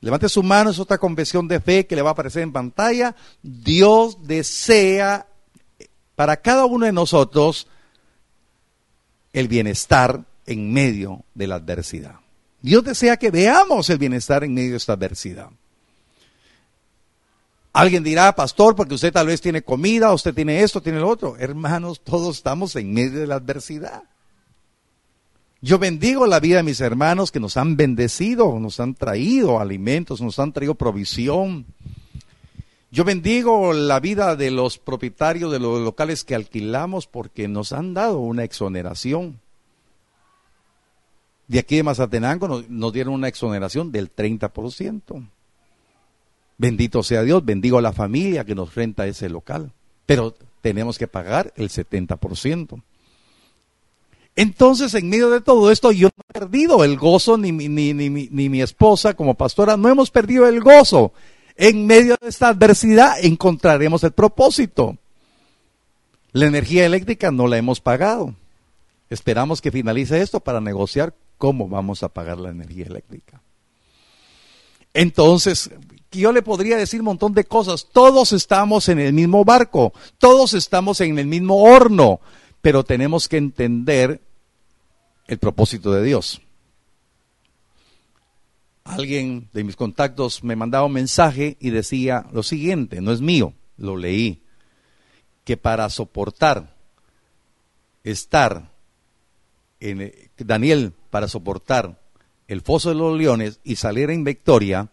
Levante 0.00 0.28
su 0.28 0.44
mano, 0.44 0.70
es 0.70 0.78
otra 0.78 0.98
confesión 0.98 1.48
de 1.48 1.58
fe 1.58 1.84
que 1.84 1.96
le 1.96 2.02
va 2.02 2.10
a 2.10 2.12
aparecer 2.12 2.44
en 2.44 2.52
pantalla. 2.52 3.16
Dios 3.42 4.18
desea 4.22 5.26
para 6.14 6.36
cada 6.36 6.64
uno 6.64 6.86
de 6.86 6.92
nosotros 6.92 7.66
el 9.32 9.48
bienestar 9.48 10.26
en 10.46 10.72
medio 10.72 11.24
de 11.34 11.46
la 11.46 11.56
adversidad. 11.56 12.16
Dios 12.60 12.84
desea 12.84 13.16
que 13.16 13.30
veamos 13.30 13.90
el 13.90 13.98
bienestar 13.98 14.44
en 14.44 14.54
medio 14.54 14.72
de 14.72 14.76
esta 14.76 14.92
adversidad. 14.92 15.50
Alguien 17.72 18.04
dirá, 18.04 18.34
pastor, 18.34 18.76
porque 18.76 18.94
usted 18.94 19.12
tal 19.12 19.26
vez 19.28 19.40
tiene 19.40 19.62
comida, 19.62 20.12
usted 20.12 20.34
tiene 20.34 20.62
esto, 20.62 20.82
tiene 20.82 21.00
lo 21.00 21.08
otro. 21.08 21.36
Hermanos, 21.38 22.02
todos 22.02 22.36
estamos 22.36 22.76
en 22.76 22.92
medio 22.92 23.20
de 23.20 23.26
la 23.26 23.36
adversidad. 23.36 24.02
Yo 25.62 25.78
bendigo 25.78 26.26
la 26.26 26.40
vida 26.40 26.56
de 26.56 26.64
mis 26.64 26.80
hermanos 26.80 27.30
que 27.30 27.40
nos 27.40 27.56
han 27.56 27.76
bendecido, 27.76 28.58
nos 28.58 28.78
han 28.80 28.94
traído 28.94 29.60
alimentos, 29.60 30.20
nos 30.20 30.38
han 30.38 30.52
traído 30.52 30.74
provisión. 30.74 31.66
Yo 32.90 33.04
bendigo 33.04 33.72
la 33.72 34.00
vida 34.00 34.36
de 34.36 34.50
los 34.50 34.76
propietarios 34.76 35.50
de 35.50 35.60
los 35.60 35.80
locales 35.80 36.24
que 36.24 36.34
alquilamos 36.34 37.06
porque 37.06 37.48
nos 37.48 37.72
han 37.72 37.94
dado 37.94 38.18
una 38.18 38.44
exoneración. 38.44 39.40
De 41.48 41.58
aquí 41.58 41.76
de 41.76 41.82
Mazatenango 41.82 42.48
nos, 42.48 42.68
nos 42.68 42.92
dieron 42.92 43.14
una 43.14 43.28
exoneración 43.28 43.92
del 43.92 44.14
30%. 44.14 45.28
Bendito 46.58 47.02
sea 47.02 47.22
Dios, 47.22 47.44
bendigo 47.44 47.78
a 47.78 47.82
la 47.82 47.92
familia 47.92 48.44
que 48.44 48.54
nos 48.54 48.74
renta 48.74 49.06
ese 49.06 49.28
local. 49.28 49.72
Pero 50.06 50.34
tenemos 50.60 50.98
que 50.98 51.08
pagar 51.08 51.52
el 51.56 51.68
70%. 51.68 52.82
Entonces, 54.34 54.94
en 54.94 55.10
medio 55.10 55.28
de 55.30 55.42
todo 55.42 55.70
esto, 55.70 55.92
yo 55.92 56.08
no 56.08 56.24
he 56.28 56.32
perdido 56.40 56.84
el 56.84 56.96
gozo, 56.96 57.36
ni, 57.36 57.52
ni, 57.52 57.68
ni, 57.68 58.08
ni, 58.08 58.48
mi 58.48 58.62
esposa 58.62 59.14
como 59.14 59.34
pastora, 59.34 59.76
no 59.76 59.88
hemos 59.88 60.10
perdido 60.10 60.48
el 60.48 60.60
gozo. 60.60 61.12
En 61.54 61.86
medio 61.86 62.16
de 62.20 62.28
esta 62.28 62.48
adversidad 62.48 63.22
encontraremos 63.22 64.02
el 64.04 64.12
propósito. 64.12 64.96
La 66.32 66.46
energía 66.46 66.86
eléctrica 66.86 67.30
no 67.30 67.46
la 67.46 67.58
hemos 67.58 67.80
pagado. 67.80 68.34
Esperamos 69.10 69.60
que 69.60 69.70
finalice 69.70 70.22
esto 70.22 70.40
para 70.40 70.62
negociar 70.62 71.14
cómo 71.42 71.68
vamos 71.68 72.04
a 72.04 72.08
pagar 72.08 72.38
la 72.38 72.50
energía 72.50 72.86
eléctrica. 72.86 73.42
Entonces, 74.94 75.70
yo 76.12 76.30
le 76.30 76.42
podría 76.42 76.76
decir 76.76 77.00
un 77.00 77.06
montón 77.06 77.34
de 77.34 77.42
cosas. 77.42 77.88
Todos 77.90 78.32
estamos 78.32 78.88
en 78.88 79.00
el 79.00 79.12
mismo 79.12 79.44
barco, 79.44 79.92
todos 80.18 80.54
estamos 80.54 81.00
en 81.00 81.18
el 81.18 81.26
mismo 81.26 81.64
horno 81.64 82.20
pero 82.62 82.84
tenemos 82.84 83.28
que 83.28 83.36
entender 83.36 84.22
el 85.26 85.38
propósito 85.38 85.92
de 85.92 86.04
Dios. 86.04 86.40
Alguien 88.84 89.48
de 89.52 89.64
mis 89.64 89.76
contactos 89.76 90.42
me 90.42 90.56
mandaba 90.56 90.86
un 90.86 90.92
mensaje 90.92 91.56
y 91.60 91.70
decía 91.70 92.26
lo 92.32 92.42
siguiente, 92.42 93.00
no 93.00 93.12
es 93.12 93.20
mío, 93.20 93.52
lo 93.76 93.96
leí, 93.96 94.42
que 95.44 95.56
para 95.56 95.90
soportar 95.90 96.76
estar 98.04 98.71
en 99.90 100.12
Daniel 100.38 100.92
para 101.10 101.28
soportar 101.28 102.00
el 102.48 102.60
foso 102.60 102.90
de 102.90 102.94
los 102.94 103.16
leones 103.16 103.60
y 103.64 103.76
salir 103.76 104.10
en 104.10 104.24
victoria, 104.24 104.88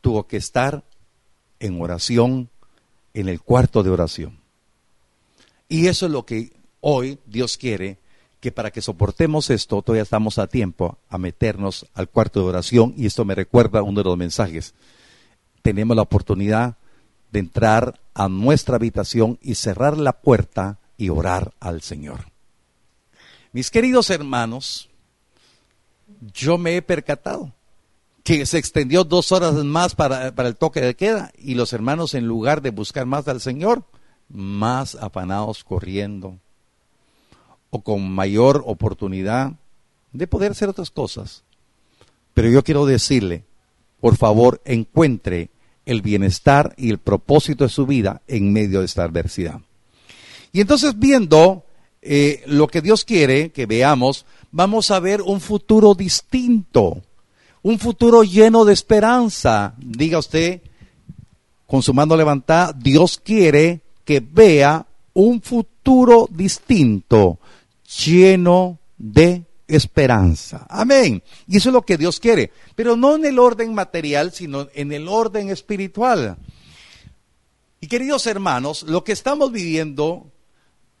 tuvo 0.00 0.26
que 0.26 0.36
estar 0.36 0.84
en 1.60 1.80
oración, 1.80 2.50
en 3.14 3.28
el 3.28 3.40
cuarto 3.40 3.82
de 3.82 3.90
oración. 3.90 4.38
Y 5.68 5.86
eso 5.86 6.06
es 6.06 6.12
lo 6.12 6.26
que 6.26 6.52
Hoy 6.86 7.18
Dios 7.24 7.56
quiere 7.56 7.96
que 8.40 8.52
para 8.52 8.70
que 8.70 8.82
soportemos 8.82 9.48
esto, 9.48 9.80
todavía 9.80 10.02
estamos 10.02 10.38
a 10.38 10.48
tiempo 10.48 10.98
a 11.08 11.16
meternos 11.16 11.86
al 11.94 12.10
cuarto 12.10 12.40
de 12.40 12.46
oración 12.46 12.92
y 12.94 13.06
esto 13.06 13.24
me 13.24 13.34
recuerda 13.34 13.80
uno 13.80 14.00
de 14.00 14.04
los 14.04 14.18
mensajes. 14.18 14.74
Tenemos 15.62 15.96
la 15.96 16.02
oportunidad 16.02 16.76
de 17.32 17.38
entrar 17.38 18.02
a 18.12 18.28
nuestra 18.28 18.76
habitación 18.76 19.38
y 19.40 19.54
cerrar 19.54 19.96
la 19.96 20.12
puerta 20.12 20.78
y 20.98 21.08
orar 21.08 21.54
al 21.58 21.80
Señor. 21.80 22.33
Mis 23.54 23.70
queridos 23.70 24.10
hermanos, 24.10 24.90
yo 26.34 26.58
me 26.58 26.74
he 26.74 26.82
percatado 26.82 27.54
que 28.24 28.46
se 28.46 28.58
extendió 28.58 29.04
dos 29.04 29.30
horas 29.30 29.54
más 29.54 29.94
para, 29.94 30.34
para, 30.34 30.48
el 30.48 30.56
toque 30.56 30.80
de 30.80 30.96
queda 30.96 31.30
y 31.38 31.54
los 31.54 31.72
hermanos 31.72 32.14
en 32.14 32.26
lugar 32.26 32.62
de 32.62 32.70
buscar 32.70 33.06
más 33.06 33.28
al 33.28 33.40
Señor, 33.40 33.84
más 34.28 34.96
afanados 34.96 35.62
corriendo, 35.62 36.36
o 37.70 37.80
con 37.80 38.10
mayor 38.10 38.64
oportunidad 38.66 39.52
de 40.12 40.26
poder 40.26 40.50
hacer 40.50 40.68
otras 40.68 40.90
cosas. 40.90 41.44
Pero 42.32 42.50
yo 42.50 42.64
quiero 42.64 42.86
decirle, 42.86 43.44
por 44.00 44.16
favor, 44.16 44.62
encuentre 44.64 45.50
el 45.86 46.02
bienestar 46.02 46.74
y 46.76 46.90
el 46.90 46.98
propósito 46.98 47.62
de 47.62 47.70
su 47.70 47.86
vida 47.86 48.20
en 48.26 48.52
medio 48.52 48.80
de 48.80 48.86
esta 48.86 49.04
adversidad. 49.04 49.60
Y 50.50 50.60
entonces 50.60 50.98
viendo 50.98 51.64
eh, 52.06 52.42
lo 52.46 52.66
que 52.68 52.82
Dios 52.82 53.04
quiere 53.04 53.50
que 53.50 53.64
veamos, 53.64 54.26
vamos 54.52 54.90
a 54.90 55.00
ver 55.00 55.22
un 55.22 55.40
futuro 55.40 55.94
distinto, 55.94 57.02
un 57.62 57.78
futuro 57.78 58.22
lleno 58.22 58.66
de 58.66 58.74
esperanza. 58.74 59.74
Diga 59.78 60.18
usted, 60.18 60.60
con 61.66 61.82
su 61.82 61.94
mano 61.94 62.14
levantada, 62.14 62.74
Dios 62.74 63.18
quiere 63.18 63.80
que 64.04 64.20
vea 64.20 64.86
un 65.14 65.40
futuro 65.40 66.28
distinto, 66.30 67.38
lleno 68.04 68.78
de 68.98 69.44
esperanza. 69.66 70.66
Amén. 70.68 71.22
Y 71.48 71.56
eso 71.56 71.70
es 71.70 71.72
lo 71.72 71.82
que 71.82 71.96
Dios 71.96 72.20
quiere, 72.20 72.52
pero 72.74 72.96
no 72.96 73.16
en 73.16 73.24
el 73.24 73.38
orden 73.38 73.72
material, 73.72 74.32
sino 74.32 74.68
en 74.74 74.92
el 74.92 75.08
orden 75.08 75.48
espiritual. 75.48 76.36
Y 77.80 77.86
queridos 77.86 78.26
hermanos, 78.26 78.82
lo 78.82 79.04
que 79.04 79.12
estamos 79.12 79.50
viviendo 79.52 80.26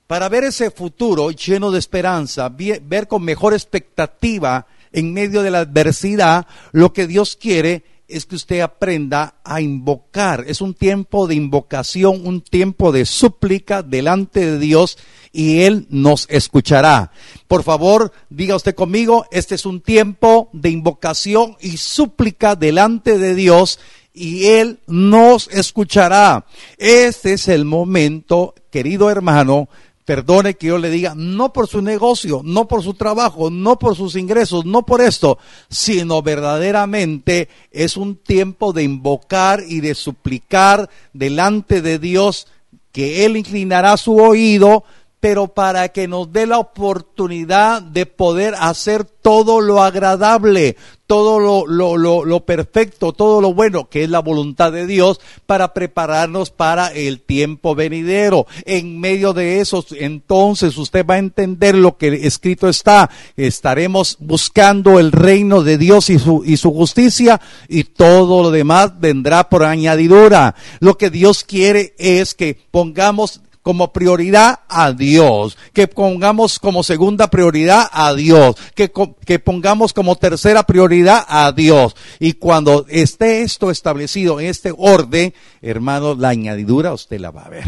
para 0.06 0.28
ver 0.28 0.44
ese 0.44 0.70
futuro 0.70 1.30
lleno 1.30 1.70
de 1.70 1.78
esperanza, 1.78 2.48
ver 2.48 3.08
con 3.08 3.22
mejor 3.22 3.54
expectativa 3.54 4.66
en 4.92 5.12
medio 5.12 5.42
de 5.42 5.50
la 5.50 5.60
adversidad, 5.60 6.46
lo 6.72 6.92
que 6.92 7.06
Dios 7.06 7.36
quiere 7.36 7.84
es 8.06 8.26
que 8.26 8.36
usted 8.36 8.60
aprenda 8.60 9.34
a 9.44 9.60
invocar. 9.60 10.44
Es 10.46 10.60
un 10.60 10.74
tiempo 10.74 11.26
de 11.26 11.34
invocación, 11.34 12.26
un 12.26 12.42
tiempo 12.42 12.92
de 12.92 13.06
súplica 13.06 13.82
delante 13.82 14.44
de 14.44 14.58
Dios 14.58 14.98
y 15.32 15.62
Él 15.62 15.86
nos 15.90 16.26
escuchará. 16.28 17.10
Por 17.48 17.62
favor, 17.62 18.12
diga 18.28 18.56
usted 18.56 18.74
conmigo, 18.74 19.26
este 19.32 19.54
es 19.54 19.66
un 19.66 19.80
tiempo 19.80 20.50
de 20.52 20.70
invocación 20.70 21.56
y 21.60 21.78
súplica 21.78 22.56
delante 22.56 23.18
de 23.18 23.34
Dios 23.34 23.80
y 24.12 24.46
Él 24.46 24.80
nos 24.86 25.48
escuchará. 25.48 26.46
Este 26.76 27.32
es 27.32 27.48
el 27.48 27.64
momento, 27.64 28.54
querido 28.70 29.10
hermano, 29.10 29.68
Perdone 30.04 30.54
que 30.54 30.66
yo 30.66 30.78
le 30.78 30.90
diga, 30.90 31.14
no 31.16 31.52
por 31.52 31.66
su 31.66 31.80
negocio, 31.80 32.42
no 32.44 32.68
por 32.68 32.82
su 32.82 32.92
trabajo, 32.92 33.50
no 33.50 33.78
por 33.78 33.96
sus 33.96 34.16
ingresos, 34.16 34.66
no 34.66 34.84
por 34.84 35.00
esto, 35.00 35.38
sino 35.70 36.20
verdaderamente 36.20 37.48
es 37.70 37.96
un 37.96 38.16
tiempo 38.16 38.74
de 38.74 38.82
invocar 38.82 39.62
y 39.66 39.80
de 39.80 39.94
suplicar 39.94 40.90
delante 41.14 41.80
de 41.80 41.98
Dios 41.98 42.48
que 42.92 43.24
Él 43.24 43.36
inclinará 43.36 43.96
su 43.96 44.16
oído, 44.16 44.84
pero 45.24 45.48
para 45.48 45.88
que 45.88 46.06
nos 46.06 46.30
dé 46.34 46.46
la 46.46 46.58
oportunidad 46.58 47.80
de 47.80 48.04
poder 48.04 48.54
hacer 48.58 49.04
todo 49.04 49.62
lo 49.62 49.82
agradable, 49.82 50.76
todo 51.06 51.64
lo, 51.64 52.40
perfecto, 52.40 53.14
todo 53.14 53.40
lo 53.40 53.54
bueno, 53.54 53.88
que 53.88 54.04
es 54.04 54.10
la 54.10 54.18
voluntad 54.18 54.70
de 54.70 54.86
Dios, 54.86 55.22
para 55.46 55.72
prepararnos 55.72 56.50
para 56.50 56.88
el 56.88 57.22
tiempo 57.22 57.74
venidero. 57.74 58.46
En 58.66 59.00
medio 59.00 59.32
de 59.32 59.60
eso, 59.60 59.82
entonces 59.92 60.76
usted 60.76 61.06
va 61.06 61.14
a 61.14 61.20
entender 61.20 61.74
lo 61.74 61.96
que 61.96 62.26
escrito 62.26 62.68
está. 62.68 63.08
Estaremos 63.34 64.18
buscando 64.20 64.98
el 64.98 65.10
reino 65.10 65.62
de 65.62 65.78
Dios 65.78 66.10
y 66.10 66.18
su 66.18 66.70
justicia, 66.70 67.40
y 67.66 67.84
todo 67.84 68.42
lo 68.42 68.50
demás 68.50 69.00
vendrá 69.00 69.48
por 69.48 69.64
añadidura. 69.64 70.54
Lo 70.80 70.98
que 70.98 71.08
Dios 71.08 71.44
quiere 71.44 71.94
es 71.96 72.34
que 72.34 72.58
pongamos 72.70 73.40
como 73.64 73.94
prioridad 73.94 74.60
a 74.68 74.92
Dios, 74.92 75.56
que 75.72 75.88
pongamos 75.88 76.58
como 76.58 76.82
segunda 76.82 77.30
prioridad 77.30 77.88
a 77.90 78.12
Dios, 78.12 78.56
que, 78.74 78.92
que 79.24 79.38
pongamos 79.38 79.94
como 79.94 80.16
tercera 80.16 80.64
prioridad 80.64 81.24
a 81.26 81.50
Dios. 81.50 81.96
Y 82.20 82.34
cuando 82.34 82.84
esté 82.90 83.40
esto 83.40 83.70
establecido 83.70 84.38
en 84.38 84.48
este 84.48 84.70
orden, 84.76 85.32
hermano, 85.62 86.14
la 86.14 86.28
añadidura 86.28 86.92
usted 86.92 87.18
la 87.18 87.30
va 87.30 87.46
a 87.46 87.48
ver. 87.48 87.64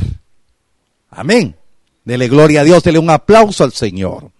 Amén. 1.08 1.56
Dele 2.04 2.28
gloria 2.28 2.60
a 2.60 2.64
Dios, 2.64 2.82
dele 2.82 2.98
un 2.98 3.08
aplauso 3.08 3.64
al 3.64 3.72
Señor. 3.72 4.30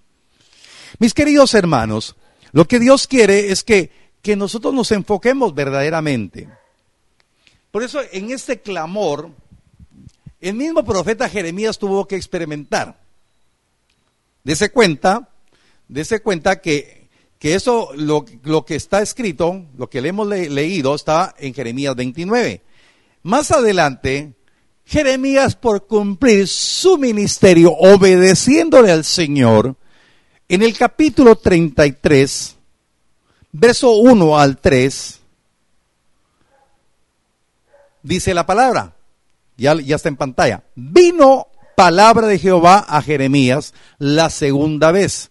Mis 0.99 1.15
queridos 1.15 1.55
hermanos, 1.55 2.17
lo 2.53 2.69
que 2.69 2.79
Dios 2.79 3.07
quiere 3.07 3.51
es 3.51 3.65
que, 3.65 3.91
que 4.21 4.37
nosotros 4.37 4.75
nos 4.75 4.93
enfoquemos 4.93 5.55
verdaderamente. 5.55 6.51
Por 7.71 7.83
eso 7.83 8.01
en 8.13 8.31
este 8.31 8.61
clamor, 8.61 9.31
el 10.41 10.55
mismo 10.55 10.85
profeta 10.85 11.29
Jeremías 11.29 11.79
tuvo 11.79 12.07
que 12.07 12.17
experimentar. 12.17 12.99
Dese 14.45 14.71
cuenta, 14.71 15.29
dese 15.89 16.21
cuenta 16.21 16.61
que, 16.61 17.09
que 17.39 17.55
eso, 17.55 17.91
lo, 17.97 18.25
lo 18.45 18.65
que 18.65 18.77
está 18.77 19.03
escrito, 19.03 19.65
lo 19.77 19.89
que 19.91 20.01
le 20.01 20.11
hemos 20.11 20.29
le- 20.29 20.49
leído, 20.51 20.95
está 20.95 21.35
en 21.39 21.53
Jeremías 21.55 21.97
29. 21.97 22.63
Más 23.23 23.51
adelante, 23.51 24.35
Jeremías, 24.85 25.57
por 25.57 25.87
cumplir 25.87 26.47
su 26.47 26.97
ministerio, 26.97 27.73
obedeciéndole 27.73 28.93
al 28.93 29.05
Señor, 29.05 29.75
en 30.49 30.63
el 30.63 30.79
capítulo 30.79 31.35
33, 31.37 32.55
verso 33.51 33.91
1 33.97 34.39
al 34.39 34.59
3, 34.59 35.21
dice 38.03 38.33
la 38.33 38.47
palabra, 38.47 38.95
ya, 39.57 39.75
ya 39.75 39.97
está 39.97 40.09
en 40.09 40.17
pantalla, 40.17 40.65
vino 40.75 41.49
palabra 41.77 42.27
de 42.27 42.39
Jehová 42.39 42.85
a 42.89 43.03
Jeremías 43.03 43.75
la 43.99 44.31
segunda 44.31 44.91
vez, 44.91 45.31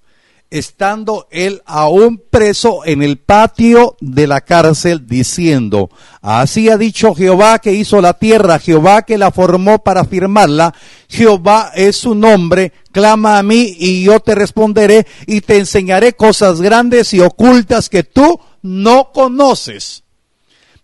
estando 0.51 1.27
él 1.31 1.61
aún 1.65 2.21
preso 2.29 2.85
en 2.85 3.01
el 3.01 3.17
patio 3.17 3.97
de 3.99 4.27
la 4.27 4.41
cárcel, 4.41 5.07
diciendo, 5.07 5.89
así 6.21 6.69
ha 6.69 6.77
dicho 6.77 7.15
Jehová 7.15 7.59
que 7.59 7.73
hizo 7.73 7.99
la 7.99 8.13
tierra, 8.13 8.59
Jehová 8.59 9.01
que 9.01 9.17
la 9.17 9.31
formó 9.31 9.83
para 9.83 10.05
firmarla, 10.05 10.73
Jehová 11.09 11.71
es 11.75 11.97
su 11.97 12.15
nombre, 12.15 12.71
clama 12.91 13.39
a 13.39 13.43
mí 13.43 13.75
y 13.77 14.03
yo 14.03 14.19
te 14.19 14.35
responderé 14.35 15.07
y 15.25 15.41
te 15.41 15.57
enseñaré 15.57 16.13
cosas 16.13 16.61
grandes 16.61 17.13
y 17.13 17.19
ocultas 17.19 17.89
que 17.89 18.03
tú 18.03 18.39
no 18.61 19.11
conoces. 19.11 20.04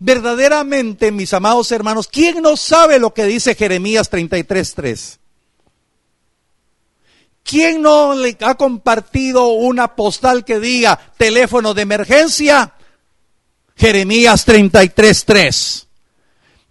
Verdaderamente, 0.04 1.12
mis 1.12 1.32
amados 1.32 1.72
hermanos, 1.72 2.08
¿quién 2.08 2.42
no 2.42 2.58
sabe 2.58 2.98
lo 2.98 3.14
que 3.14 3.24
dice 3.26 3.54
Jeremías 3.54 4.10
33.3? 4.10 5.20
¿Quién 7.44 7.84
no 7.84 8.16
le 8.16 8.36
ha 8.42 8.56
compartido 8.56 9.50
una 9.50 9.96
postal 9.96 10.44
que 10.44 10.60
diga 10.60 11.00
teléfono 11.18 11.76
de 11.76 11.84
emergencia? 11.84 12.74
Jeremías 13.76 14.48
33.3. 14.48 15.86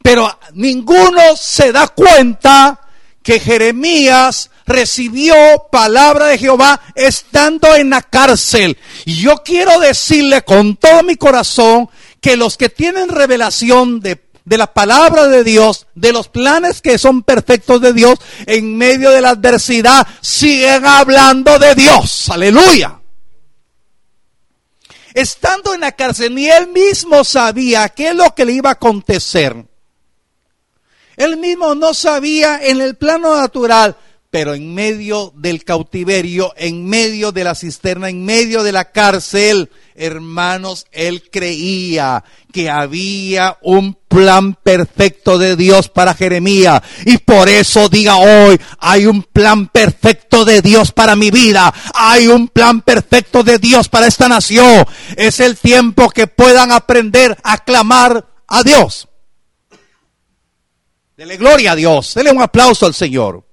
Pero 0.03 0.37
ninguno 0.55 1.37
se 1.37 1.71
da 1.71 1.87
cuenta 1.87 2.81
que 3.23 3.39
Jeremías 3.39 4.51
recibió 4.67 5.37
palabra 5.71 6.27
de 6.27 6.39
Jehová 6.39 6.81
estando 6.97 7.77
en 7.77 7.91
la 7.91 8.03
cárcel. 8.03 8.77
Y 9.05 9.21
yo 9.21 9.37
quiero 9.45 9.79
decirle 9.79 10.43
con 10.43 10.75
todo 10.75 11.05
mi 11.05 11.15
corazón 11.15 11.89
que 12.21 12.37
los 12.37 12.57
que 12.57 12.69
tienen 12.69 13.09
revelación 13.09 14.01
de, 14.01 14.21
de 14.45 14.59
la 14.59 14.73
palabra 14.73 15.27
de 15.29 15.45
Dios, 15.45 15.87
de 15.95 16.13
los 16.13 16.29
planes 16.29 16.83
que 16.83 16.99
son 16.99 17.23
perfectos 17.23 17.81
de 17.81 17.93
Dios, 17.93 18.19
en 18.47 18.77
medio 18.77 19.11
de 19.11 19.21
la 19.21 19.31
adversidad, 19.31 20.07
siguen 20.21 20.87
hablando 20.87 21.59
de 21.59 21.75
Dios. 21.75 22.29
Aleluya. 22.29 23.01
Estando 25.15 25.75
en 25.75 25.81
la 25.81 25.93
cárcel, 25.93 26.35
ni 26.35 26.49
él 26.49 26.69
mismo 26.69 27.25
sabía 27.25 27.89
qué 27.89 28.09
es 28.11 28.15
lo 28.15 28.35
que 28.35 28.45
le 28.45 28.53
iba 28.53 28.71
a 28.71 28.75
acontecer. 28.75 29.67
Él 31.17 31.37
mismo 31.37 31.75
no 31.75 31.93
sabía 31.95 32.61
en 32.63 32.81
el 32.81 32.97
plano 32.97 33.37
natural, 33.37 33.97
pero 34.31 34.55
en 34.55 34.73
medio 34.73 35.33
del 35.37 35.65
cautiverio, 35.65 36.55
en 36.57 36.87
medio 36.87 37.33
de 37.33 37.45
la 37.45 37.55
cisterna, 37.55 38.09
en 38.09 38.25
medio 38.25 38.63
de 38.63 38.73
la 38.73 38.91
cárcel, 38.93 39.71
hermanos, 39.95 40.87
él 40.93 41.31
creía 41.31 42.25
que 42.53 42.71
había 42.71 43.59
un 43.63 43.95
plan 43.95 44.55
perfecto 44.55 45.39
de 45.39 45.57
Dios 45.57 45.89
para 45.89 46.15
Jeremías. 46.15 46.83
Y 47.07 47.19
por 47.19 47.49
eso 47.49 47.89
diga 47.89 48.17
hoy, 48.17 48.61
hay 48.79 49.07
un 49.07 49.23
plan 49.23 49.69
perfecto 49.69 50.45
de 50.45 50.63
Dios 50.63 50.93
para 50.93 51.17
mi 51.17 51.31
vida. 51.31 51.73
Hay 51.95 52.29
un 52.29 52.49
plan 52.49 52.81
perfecto 52.83 53.43
de 53.43 53.59
Dios 53.59 53.89
para 53.89 54.07
esta 54.07 54.29
nación. 54.29 54.85
Es 55.17 55.41
el 55.41 55.57
tiempo 55.57 56.11
que 56.11 56.27
puedan 56.27 56.73
aprender 56.73 57.37
a 57.43 57.59
clamar 57.59 58.27
a 58.47 58.63
Dios. 58.63 59.09
Dele 61.17 61.37
gloria 61.37 61.73
a 61.73 61.77
Dios. 61.77 62.15
Dele 62.15 62.31
un 62.31 62.43
aplauso 62.43 62.87
al 62.87 62.95
Señor. 62.95 63.45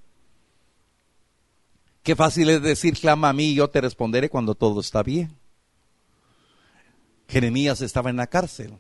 Qué 2.02 2.16
fácil 2.16 2.50
es 2.50 2.62
decir, 2.62 2.98
clama 2.98 3.28
a 3.28 3.34
mí 3.34 3.50
y 3.50 3.56
yo 3.56 3.70
te 3.70 3.82
responderé 3.82 4.30
cuando 4.30 4.56
todo 4.56 4.80
está 4.80 5.04
bien. 5.04 5.37
Jeremías 7.28 7.82
estaba 7.82 8.10
en 8.10 8.18
la 8.18 8.28
cárcel. 8.28 8.74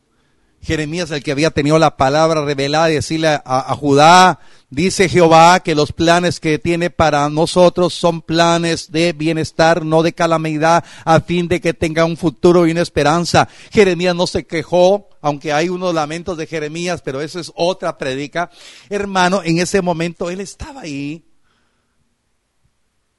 Jeremías, 0.62 1.12
el 1.12 1.24
que 1.24 1.32
había 1.32 1.52
tenido 1.52 1.78
la 1.78 1.98
palabra 1.98 2.44
revelada, 2.44 2.88
decirle 2.88 3.28
a, 3.28 3.42
a, 3.46 3.76
Judá, 3.76 4.40
dice 4.70 5.08
Jehová 5.08 5.60
que 5.62 5.76
los 5.76 5.92
planes 5.94 6.40
que 6.40 6.58
tiene 6.58 6.90
para 6.90 7.30
nosotros 7.30 7.94
son 7.94 8.22
planes 8.22 8.92
de 8.92 9.14
bienestar, 9.14 9.86
no 9.86 10.02
de 10.02 10.14
calamidad, 10.14 10.84
a 11.06 11.22
fin 11.22 11.48
de 11.48 11.62
que 11.62 11.74
tenga 11.74 12.06
un 12.06 12.18
futuro 12.18 12.66
y 12.66 12.72
una 12.72 12.82
esperanza. 12.82 13.48
Jeremías 13.72 14.16
no 14.16 14.28
se 14.28 14.46
quejó, 14.46 15.10
aunque 15.22 15.54
hay 15.54 15.70
unos 15.70 15.94
lamentos 15.94 16.38
de 16.38 16.48
Jeremías, 16.48 17.02
pero 17.04 17.22
eso 17.22 17.40
es 17.40 17.52
otra 17.56 17.98
predica. 17.98 18.50
Hermano, 18.90 19.42
en 19.44 19.60
ese 19.60 19.82
momento 19.82 20.30
él 20.30 20.42
estaba 20.42 20.82
ahí, 20.82 21.24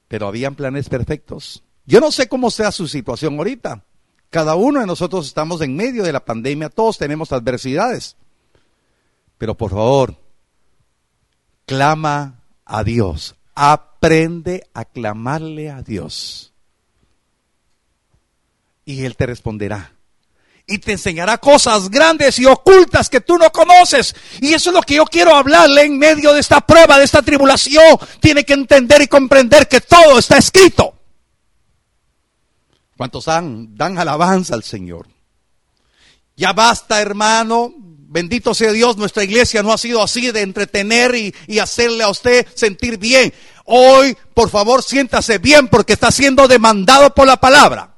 pero 0.07 0.27
habían 0.27 0.55
planes 0.55 0.89
perfectos. 0.89 1.63
Yo 1.85 1.99
no 1.99 2.11
sé 2.11 2.27
cómo 2.27 2.51
sea 2.51 2.71
su 2.71 2.87
situación 2.87 3.37
ahorita. 3.37 3.85
Cada 4.29 4.55
uno 4.55 4.79
de 4.79 4.85
nosotros 4.85 5.25
estamos 5.25 5.61
en 5.61 5.75
medio 5.75 6.03
de 6.03 6.13
la 6.13 6.23
pandemia, 6.23 6.69
todos 6.69 6.97
tenemos 6.97 7.31
adversidades. 7.31 8.15
Pero 9.37 9.55
por 9.55 9.71
favor, 9.71 10.15
clama 11.65 12.43
a 12.65 12.83
Dios, 12.83 13.35
aprende 13.55 14.69
a 14.73 14.85
clamarle 14.85 15.71
a 15.71 15.81
Dios. 15.81 16.53
Y 18.85 19.05
Él 19.05 19.15
te 19.15 19.25
responderá. 19.25 19.93
Y 20.67 20.77
te 20.77 20.91
enseñará 20.91 21.39
cosas 21.39 21.89
grandes 21.89 22.37
y 22.37 22.45
ocultas 22.45 23.09
que 23.09 23.21
tú 23.21 23.39
no 23.39 23.51
conoces. 23.51 24.15
Y 24.39 24.53
eso 24.53 24.69
es 24.69 24.75
lo 24.75 24.83
que 24.83 24.95
yo 24.95 25.05
quiero 25.05 25.33
hablarle 25.33 25.85
en 25.85 25.97
medio 25.97 26.31
de 26.31 26.41
esta 26.41 26.61
prueba, 26.61 26.99
de 26.99 27.05
esta 27.05 27.23
tribulación. 27.23 27.97
Tiene 28.19 28.43
que 28.43 28.53
entender 28.53 29.01
y 29.01 29.07
comprender 29.07 29.67
que 29.67 29.81
todo 29.81 30.19
está 30.19 30.37
escrito. 30.37 30.98
¿Cuántos 32.99 33.23
dan, 33.23 33.77
dan 33.77 33.97
alabanza 33.97 34.55
al 34.55 34.63
Señor? 34.63 35.07
Ya 36.35 36.51
basta, 36.51 37.01
hermano. 37.01 37.73
Bendito 37.77 38.53
sea 38.53 38.73
Dios, 38.73 38.97
nuestra 38.97 39.23
iglesia 39.23 39.63
no 39.63 39.71
ha 39.71 39.77
sido 39.77 40.03
así 40.03 40.31
de 40.31 40.41
entretener 40.41 41.15
y, 41.15 41.33
y, 41.47 41.59
hacerle 41.59 42.03
a 42.03 42.09
usted 42.09 42.45
sentir 42.53 42.97
bien. 42.97 43.33
Hoy, 43.63 44.17
por 44.33 44.49
favor, 44.49 44.83
siéntase 44.83 45.37
bien 45.37 45.69
porque 45.69 45.93
está 45.93 46.11
siendo 46.11 46.45
demandado 46.49 47.15
por 47.15 47.25
la 47.25 47.37
palabra. 47.37 47.95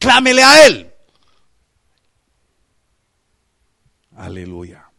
Clámele 0.00 0.42
a 0.42 0.66
Él. 0.66 0.92
Aleluya. 4.16 4.90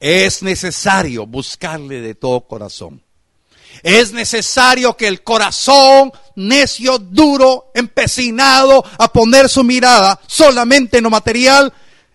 Es 0.00 0.42
necesario 0.42 1.26
buscarle 1.26 2.00
de 2.00 2.14
todo 2.14 2.48
corazón. 2.48 3.02
Es 3.82 4.12
necesario 4.12 4.96
que 4.96 5.08
el 5.08 5.22
corazón 5.22 6.12
necio, 6.36 6.98
duro, 6.98 7.70
empecinado 7.74 8.84
a 8.98 9.12
poner 9.12 9.48
su 9.48 9.64
mirada 9.64 10.20
solamente 10.26 10.98
en 10.98 11.04
lo 11.04 11.10
material, 11.10 11.72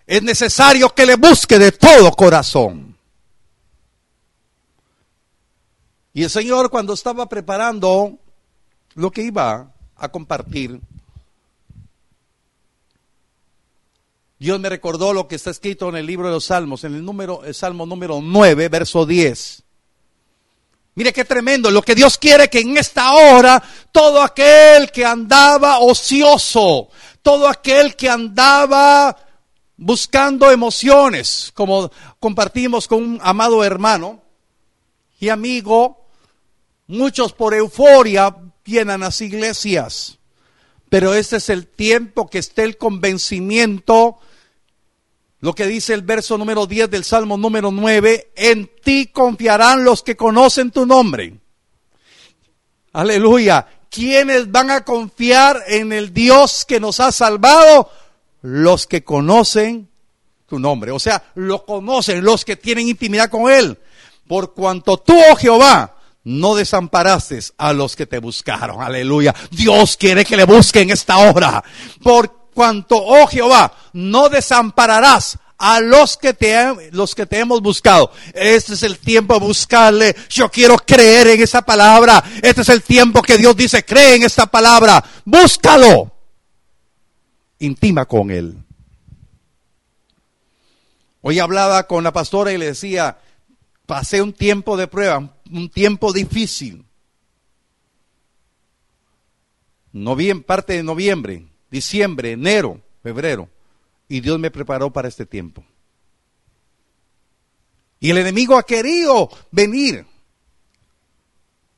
es 0.08 0.24
necesario 0.24 0.94
que 0.94 1.06
le 1.06 1.16
busque 1.16 1.60
de 1.60 1.72
todo 1.72 2.12
corazón. 2.12 2.98
Y 6.14 6.24
el 6.24 6.30
Señor 6.30 6.70
cuando 6.70 6.94
estaba 6.94 7.28
preparando 7.28 8.18
lo 8.96 9.12
que 9.12 9.24
iba 9.24 9.74
a 9.96 10.10
compartir, 10.10 10.80
Dios 14.38 14.60
me 14.60 14.70
recordó 14.70 15.14
lo 15.14 15.28
que 15.28 15.36
está 15.36 15.52
escrito 15.52 15.90
en 15.90 15.96
el 15.96 16.06
libro 16.06 16.28
de 16.28 16.34
los 16.34 16.46
Salmos, 16.46 16.84
en 16.84 16.96
el 16.96 17.04
número, 17.04 17.44
el 17.46 17.56
Salmo 17.56 17.86
número 17.86 18.20
9, 18.22 18.68
verso 18.70 19.06
10. 19.06 19.63
Mire 20.96 21.12
qué 21.12 21.26
tremendo, 21.26 21.72
lo 21.72 21.82
que 21.82 21.96
Dios 21.96 22.18
quiere 22.18 22.50
que 22.50 22.60
en 22.60 22.78
esta 22.78 23.14
hora 23.14 23.62
todo 23.92 24.22
aquel 24.22 24.92
que 24.92 25.04
andaba 25.04 25.80
ocioso, 25.80 26.90
todo 27.24 27.48
aquel 27.48 27.96
que 27.96 28.10
andaba 28.10 29.18
buscando 29.76 30.52
emociones, 30.52 31.52
como 31.56 31.92
compartimos 32.20 32.88
con 32.88 33.02
un 33.02 33.20
amado 33.24 33.64
hermano 33.64 34.22
y 35.20 35.30
amigo, 35.30 36.06
muchos 36.86 37.34
por 37.34 37.56
euforia 37.56 38.36
vienen 38.64 38.92
a 39.02 39.06
las 39.06 39.22
iglesias, 39.22 40.20
pero 40.90 41.16
este 41.16 41.38
es 41.38 41.50
el 41.50 41.66
tiempo 41.66 42.30
que 42.30 42.38
esté 42.38 42.64
el 42.64 42.78
convencimiento 42.78 44.20
lo 45.44 45.54
que 45.54 45.68
dice 45.68 45.94
el 45.94 46.04
verso 46.04 46.38
número 46.38 46.68
10 46.68 46.90
del 46.90 47.04
Salmo 47.04 47.36
número 47.36 47.70
9, 47.70 48.32
en 48.34 48.72
ti 48.82 49.08
confiarán 49.08 49.84
los 49.84 50.02
que 50.02 50.16
conocen 50.16 50.72
tu 50.72 50.86
nombre. 50.86 51.34
Aleluya. 52.94 53.68
¿Quiénes 53.90 54.50
van 54.50 54.72
a 54.72 54.86
confiar 54.86 55.62
en 55.68 55.92
el 55.92 56.14
Dios 56.14 56.64
que 56.64 56.80
nos 56.80 57.02
ha 57.02 57.12
salvado? 57.12 57.90
Los 58.42 58.88
que 58.88 59.04
conocen 59.04 59.90
tu 60.48 60.60
nombre. 60.60 60.92
O 60.92 61.00
sea, 61.00 61.22
lo 61.36 61.66
conocen, 61.66 62.24
los 62.24 62.46
que 62.46 62.56
tienen 62.56 62.88
intimidad 62.88 63.30
con 63.30 63.52
Él. 63.52 63.78
Por 64.26 64.54
cuanto 64.54 64.96
tú, 64.96 65.14
oh 65.30 65.36
Jehová, 65.36 65.98
no 66.24 66.56
desamparaste 66.56 67.40
a 67.58 67.74
los 67.74 67.98
que 67.98 68.06
te 68.06 68.20
buscaron. 68.20 68.82
Aleluya. 68.82 69.36
Dios 69.52 69.98
quiere 69.98 70.24
que 70.24 70.38
le 70.38 70.46
busquen 70.46 70.90
esta 70.90 71.18
hora. 71.18 71.62
Cuanto, 72.54 72.96
oh 72.98 73.28
Jehová, 73.28 73.74
no 73.94 74.30
desampararás 74.30 75.38
a 75.58 75.80
los 75.80 76.18
que 76.18 76.34
te, 76.34 76.92
los 76.92 77.16
que 77.16 77.26
te 77.26 77.40
hemos 77.40 77.62
buscado. 77.62 78.12
Este 78.34 78.74
es 78.74 78.84
el 78.84 79.00
tiempo 79.00 79.36
de 79.36 79.40
buscarle. 79.40 80.16
Yo 80.30 80.50
quiero 80.50 80.76
creer 80.78 81.28
en 81.28 81.42
esa 81.42 81.62
palabra. 81.62 82.24
Este 82.42 82.62
es 82.62 82.70
el 82.70 82.84
tiempo 82.84 83.22
que 83.22 83.38
Dios 83.38 83.56
dice, 83.56 83.86
cree 83.86 84.16
en 84.16 84.24
esta 84.24 84.46
palabra. 84.46 85.04
Búscalo. 85.24 86.12
Intima 87.60 88.06
con 88.06 88.30
él. 88.30 88.58
Hoy 91.22 91.40
hablaba 91.40 91.88
con 91.88 92.04
la 92.04 92.12
pastora 92.12 92.52
y 92.52 92.58
le 92.58 92.66
decía, 92.66 93.18
pasé 93.86 94.22
un 94.22 94.34
tiempo 94.34 94.76
de 94.76 94.88
prueba, 94.88 95.38
un 95.50 95.70
tiempo 95.70 96.12
difícil. 96.12 96.86
Noviembre, 99.94 100.46
parte 100.46 100.74
de 100.74 100.84
noviembre, 100.84 101.46
diciembre, 101.74 102.34
enero, 102.34 102.80
febrero. 103.02 103.50
Y 104.08 104.22
Dios 104.22 104.38
me 104.38 104.52
preparó 104.52 104.94
para 104.94 105.08
este 105.08 105.26
tiempo. 105.26 105.66
Y 108.00 108.12
el 108.12 108.20
enemigo 108.20 108.58
ha 108.58 108.64
querido 108.64 109.30
venir. 109.50 110.06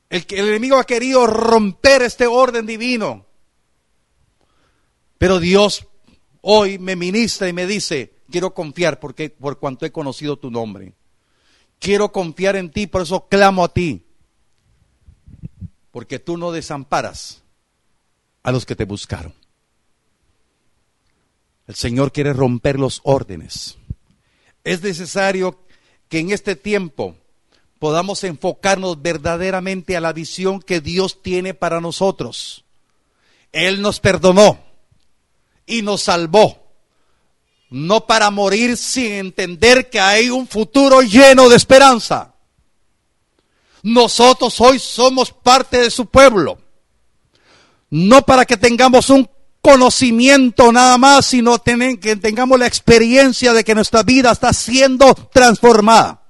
El, 0.10 0.26
el 0.30 0.50
enemigo 0.50 0.78
ha 0.78 0.84
querido 0.84 1.26
romper 1.26 2.02
este 2.02 2.28
orden 2.28 2.66
divino. 2.66 3.26
Pero 5.18 5.40
Dios 5.40 5.88
hoy 6.42 6.78
me 6.78 6.98
ministra 6.98 7.48
y 7.48 7.54
me 7.54 7.66
dice, 7.66 8.16
quiero 8.30 8.54
confiar 8.54 9.00
porque 9.00 9.30
por 9.30 9.60
cuanto 9.60 9.86
he 9.86 9.94
conocido 9.94 10.38
tu 10.38 10.52
nombre. 10.52 10.94
Quiero 11.80 12.12
confiar 12.12 12.58
en 12.58 12.70
ti, 12.70 12.86
por 12.88 13.04
eso 13.04 13.28
clamo 13.30 13.64
a 13.64 13.74
ti. 13.74 14.06
Porque 15.92 16.20
tú 16.20 16.36
no 16.36 16.52
desamparas 16.52 17.44
a 18.44 18.52
los 18.52 18.66
que 18.66 18.76
te 18.76 18.84
buscaron. 18.84 19.34
El 21.68 21.76
Señor 21.76 22.12
quiere 22.12 22.34
romper 22.34 22.80
los 22.80 23.02
órdenes. 23.04 23.78
Es 24.64 24.82
necesario 24.82 25.60
que 26.10 26.20
en 26.20 26.32
este 26.32 26.56
tiempo 26.56 27.16
podamos 27.80 28.24
enfocarnos 28.24 29.02
verdaderamente 29.02 29.98
a 29.98 30.02
la 30.02 30.14
visión 30.14 30.62
que 30.62 30.82
Dios 30.82 31.22
tiene 31.22 31.54
para 31.54 31.82
nosotros. 31.82 32.66
Él 33.52 33.82
nos 33.82 34.00
perdonó 34.00 34.60
y 35.66 35.82
nos 35.82 36.04
salvó 36.04 36.66
no 37.70 38.06
para 38.06 38.32
morir 38.32 38.78
sin 38.78 39.12
entender 39.14 39.90
que 39.90 40.00
hay 40.00 40.30
un 40.30 40.48
futuro 40.48 41.02
lleno 41.02 41.50
de 41.50 41.56
esperanza. 41.56 42.34
Nosotros 43.84 44.60
hoy 44.62 44.80
somos 44.80 45.32
parte 45.32 45.80
de 45.80 45.92
su 45.92 46.06
pueblo. 46.06 46.58
No 47.90 48.22
para 48.22 48.46
que 48.46 48.58
tengamos 48.58 49.10
un 49.10 49.30
conocimiento 49.66 50.72
nada 50.72 51.00
más, 51.00 51.26
sino 51.26 51.58
que 51.58 52.16
tengamos 52.22 52.60
la 52.60 52.68
experiencia 52.68 53.52
de 53.52 53.64
que 53.64 53.74
nuestra 53.74 54.04
vida 54.04 54.32
está 54.32 54.54
siendo 54.54 55.16
transformada. 55.16 56.22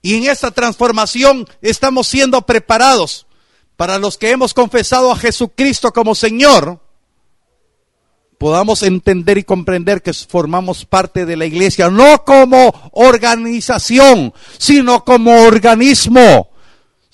Y 0.00 0.14
en 0.14 0.30
esta 0.30 0.50
transformación 0.50 1.46
estamos 1.60 2.06
siendo 2.06 2.40
preparados 2.40 3.26
para 3.76 3.98
los 3.98 4.16
que 4.16 4.30
hemos 4.30 4.54
confesado 4.54 5.12
a 5.12 5.16
Jesucristo 5.16 5.92
como 5.92 6.14
Señor 6.14 6.80
podamos 8.38 8.82
entender 8.82 9.36
y 9.36 9.44
comprender 9.44 10.02
que 10.02 10.12
formamos 10.14 10.86
parte 10.86 11.26
de 11.26 11.36
la 11.36 11.44
iglesia, 11.44 11.90
no 11.90 12.24
como 12.24 12.74
organización, 12.92 14.32
sino 14.58 15.04
como 15.04 15.32
organismo, 15.42 16.48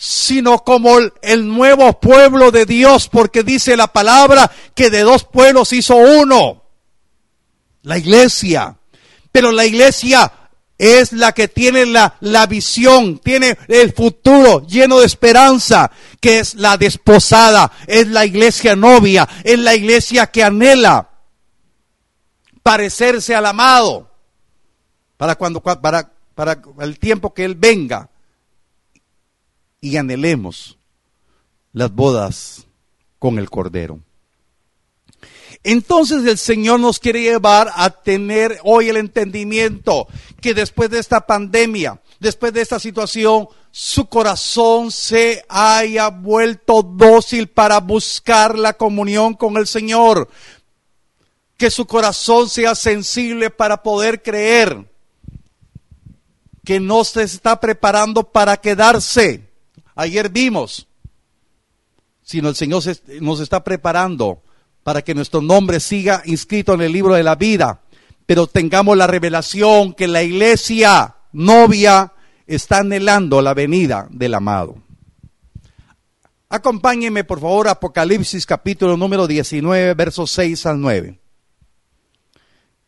sino 0.03 0.65
como 0.65 0.97
el, 1.21 1.47
nuevo 1.47 2.01
pueblo 2.01 2.51
de 2.51 2.65
Dios, 2.65 3.11
porque 3.11 3.43
dice 3.43 3.77
la 3.77 3.89
palabra 3.89 4.51
que 4.75 4.89
de 4.89 5.01
dos 5.01 5.25
pueblos 5.25 5.75
hizo 5.75 5.95
uno, 5.95 6.63
la 7.83 7.99
iglesia. 7.99 8.79
Pero 9.31 9.53
la 9.53 9.67
iglesia 9.67 10.33
es 10.79 11.13
la 11.13 11.33
que 11.33 11.49
tiene 11.49 11.85
la, 11.85 12.17
la, 12.21 12.47
visión, 12.47 13.19
tiene 13.19 13.59
el 13.69 13.93
futuro 13.93 14.67
lleno 14.67 15.01
de 15.01 15.07
esperanza, 15.07 15.91
que 16.19 16.39
es 16.39 16.55
la 16.55 16.79
desposada, 16.79 17.71
es 17.87 18.09
la 18.09 18.25
iglesia 18.25 18.75
novia, 18.75 19.29
es 19.45 19.59
la 19.59 19.75
iglesia 19.75 20.29
que 20.29 20.43
anhela 20.43 21.11
parecerse 22.63 23.35
al 23.35 23.45
amado 23.45 24.11
para 25.19 25.35
cuando 25.35 25.61
para, 25.61 26.11
para 26.35 26.59
el 26.81 26.99
tiempo 26.99 27.35
que 27.35 27.45
él 27.45 27.55
venga 27.55 28.09
y 29.81 29.97
anhelemos 29.97 30.77
las 31.73 31.93
bodas 31.93 32.67
con 33.19 33.39
el 33.39 33.49
cordero. 33.49 34.01
Entonces 35.63 36.25
el 36.25 36.39
Señor 36.39 36.81
nos 36.81 36.99
quiere 36.99 37.23
llevar 37.23 37.71
a 37.75 37.91
tener 37.91 38.59
hoy 38.65 38.89
el 38.89 38.97
entendimiento 38.97 40.09
que 40.41 40.55
después 40.55 40.89
de 40.91 40.99
esta 40.99 41.27
pandemia, 41.27 42.01
después 42.19 42.53
de 42.53 42.63
esta 42.63 42.81
situación, 42.81 43.49
su 43.71 44.07
corazón 44.07 44.91
se 44.91 45.45
haya 45.49 46.09
vuelto 46.09 46.83
dócil 46.83 47.49
para 47.49 47.79
buscar 47.79 48.59
la 48.59 48.73
comunión 48.73 49.35
con 49.35 49.57
el 49.59 49.67
Señor, 49.67 50.29
que 51.57 51.71
su 51.71 51.87
corazón 51.87 52.49
sea 52.49 52.75
sensible 52.75 53.51
para 53.51 53.83
poder 53.83 54.23
creer 54.23 54.91
que 56.65 56.81
no 56.81 57.05
se 57.05 57.23
está 57.23 57.61
preparando 57.61 58.23
para 58.23 58.57
quedarse. 58.57 59.50
Ayer 59.95 60.29
vimos, 60.29 60.87
sino 62.23 62.49
el 62.49 62.55
Señor 62.55 62.83
nos 63.21 63.41
está 63.41 63.65
preparando 63.65 64.43
para 64.83 65.03
que 65.03 65.15
nuestro 65.15 65.43
nombre 65.43 65.81
siga 65.81 66.23
inscrito 66.25 66.75
en 66.75 66.83
el 66.83 66.93
libro 66.93 67.15
de 67.15 67.23
la 67.23 67.35
vida, 67.35 67.83
pero 68.27 68.47
tengamos 68.47 68.97
la 68.97 69.07
revelación 69.07 69.95
que 69.95 70.09
la 70.09 70.23
iglesia 70.23 71.17
novia 71.33 72.13
está 72.47 72.79
anhelando 72.79 73.43
la 73.43 73.55
venida 73.55 74.09
del 74.11 74.35
amado. 74.35 74.77
Acompáñenme 76.49 77.23
por 77.23 77.41
favor 77.41 77.69
a 77.69 77.73
Apocalipsis 77.73 78.45
capítulo 78.45 78.97
número 78.97 79.29
19, 79.29 79.95
versos 79.95 80.33
6 80.33 80.67
al 80.67 80.81
9. 80.81 81.21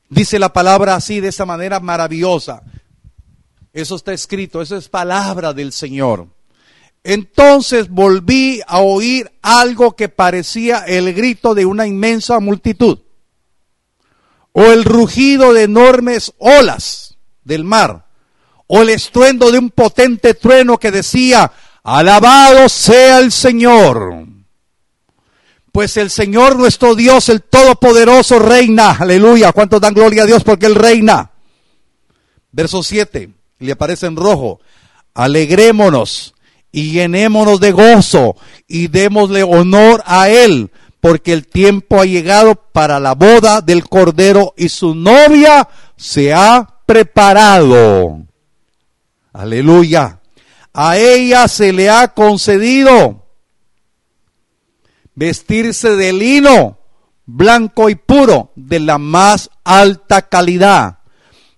Dice 0.09 0.38
la 0.38 0.53
palabra 0.53 0.97
así, 0.97 1.21
de 1.21 1.29
esa 1.29 1.47
manera 1.47 1.79
maravillosa. 1.79 2.65
Eso 3.73 3.97
está 3.97 4.12
escrito, 4.12 4.61
eso 4.61 4.77
es 4.77 4.88
palabra 4.88 5.53
del 5.53 5.73
Señor. 5.73 6.27
Entonces 7.05 7.88
volví 7.88 8.61
a 8.67 8.79
oír 8.81 9.31
algo 9.43 9.97
que 9.97 10.09
parecía 10.09 10.81
el 10.81 11.12
grito 11.15 11.55
de 11.55 11.67
una 11.67 11.87
inmensa 11.87 12.38
multitud 12.38 13.01
o 14.53 14.65
el 14.65 14.85
rugido 14.85 15.53
de 15.53 15.65
enormes 15.65 16.33
olas 16.38 17.17
del 17.43 17.65
mar 17.65 18.07
o 18.67 18.83
el 18.83 18.91
estruendo 18.91 19.51
de 19.51 19.59
un 19.59 19.71
potente 19.71 20.35
trueno 20.35 20.79
que 20.79 20.91
decía, 20.91 21.51
alabado 21.83 22.69
sea 22.69 23.19
el 23.19 23.33
Señor 23.33 24.33
pues 25.73 25.97
el 25.97 26.11
Señor 26.11 26.57
nuestro 26.57 26.95
Dios, 26.95 27.31
el 27.31 27.43
Todopoderoso, 27.43 28.38
reina. 28.38 28.93
Aleluya. 28.93 29.53
¿Cuántos 29.53 29.81
dan 29.81 29.95
gloria 29.95 30.25
a 30.25 30.27
Dios 30.27 30.45
porque 30.45 30.67
Él 30.67 30.75
reina? 30.75 31.31
Verso 32.53 32.83
7, 32.83 33.31
le 33.59 33.73
aparece 33.73 34.07
en 34.07 34.17
rojo. 34.17 34.61
Alegrémonos 35.15 36.32
y 36.73 36.93
llenémonos 36.93 37.61
de 37.61 37.71
gozo 37.71 38.35
y 38.67 38.89
démosle 38.89 39.43
honor 39.43 40.03
a 40.07 40.31
Él, 40.31 40.71
porque 41.01 41.35
el 41.35 41.47
tiempo 41.47 42.01
ha 42.01 42.07
llegado 42.07 42.55
para 42.55 42.99
la 42.99 43.15
boda 43.15 43.61
del 43.61 43.85
Cordero 43.89 44.55
y 44.57 44.71
su 44.71 44.95
novia 44.95 45.69
se 45.97 46.33
ha 46.33 46.81
preparado. 46.87 48.23
Aleluya. 49.33 50.21
A 50.73 50.97
ella 50.97 51.49
se 51.49 51.73
le 51.73 51.91
ha 51.91 52.09
concedido 52.09 53.27
vestirse 55.15 55.97
de 55.97 56.15
lino 56.15 56.79
blanco 57.27 57.91
y 57.91 57.95
puro 57.95 58.53
de 58.57 58.81
la 58.81 58.97
más 58.97 59.51
alta 59.65 60.23
calidad. 60.23 60.99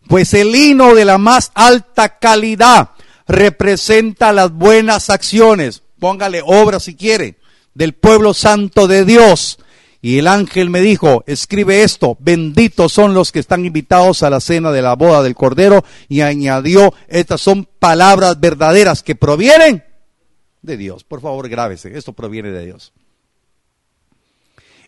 Pues 0.08 0.34
el 0.34 0.50
lino 0.50 0.94
de 0.94 1.04
la 1.04 1.18
más 1.18 1.52
alta 1.54 2.18
calidad 2.18 2.90
representa 3.26 4.32
las 4.32 4.52
buenas 4.52 5.10
acciones, 5.10 5.82
póngale 5.98 6.42
obra 6.44 6.80
si 6.80 6.94
quiere, 6.94 7.38
del 7.74 7.94
pueblo 7.94 8.34
santo 8.34 8.86
de 8.86 9.04
Dios. 9.04 9.58
Y 10.00 10.18
el 10.18 10.28
ángel 10.28 10.68
me 10.68 10.82
dijo, 10.82 11.24
escribe 11.26 11.82
esto, 11.82 12.18
benditos 12.20 12.92
son 12.92 13.14
los 13.14 13.32
que 13.32 13.38
están 13.38 13.64
invitados 13.64 14.22
a 14.22 14.28
la 14.28 14.40
cena 14.40 14.70
de 14.70 14.82
la 14.82 14.96
boda 14.96 15.22
del 15.22 15.34
Cordero. 15.34 15.82
Y 16.10 16.20
añadió, 16.20 16.92
estas 17.08 17.40
son 17.40 17.66
palabras 17.78 18.38
verdaderas 18.38 19.02
que 19.02 19.14
provienen 19.14 19.82
de 20.60 20.76
Dios. 20.76 21.04
Por 21.04 21.22
favor, 21.22 21.48
grábese, 21.48 21.96
esto 21.96 22.12
proviene 22.12 22.50
de 22.50 22.66
Dios. 22.66 22.92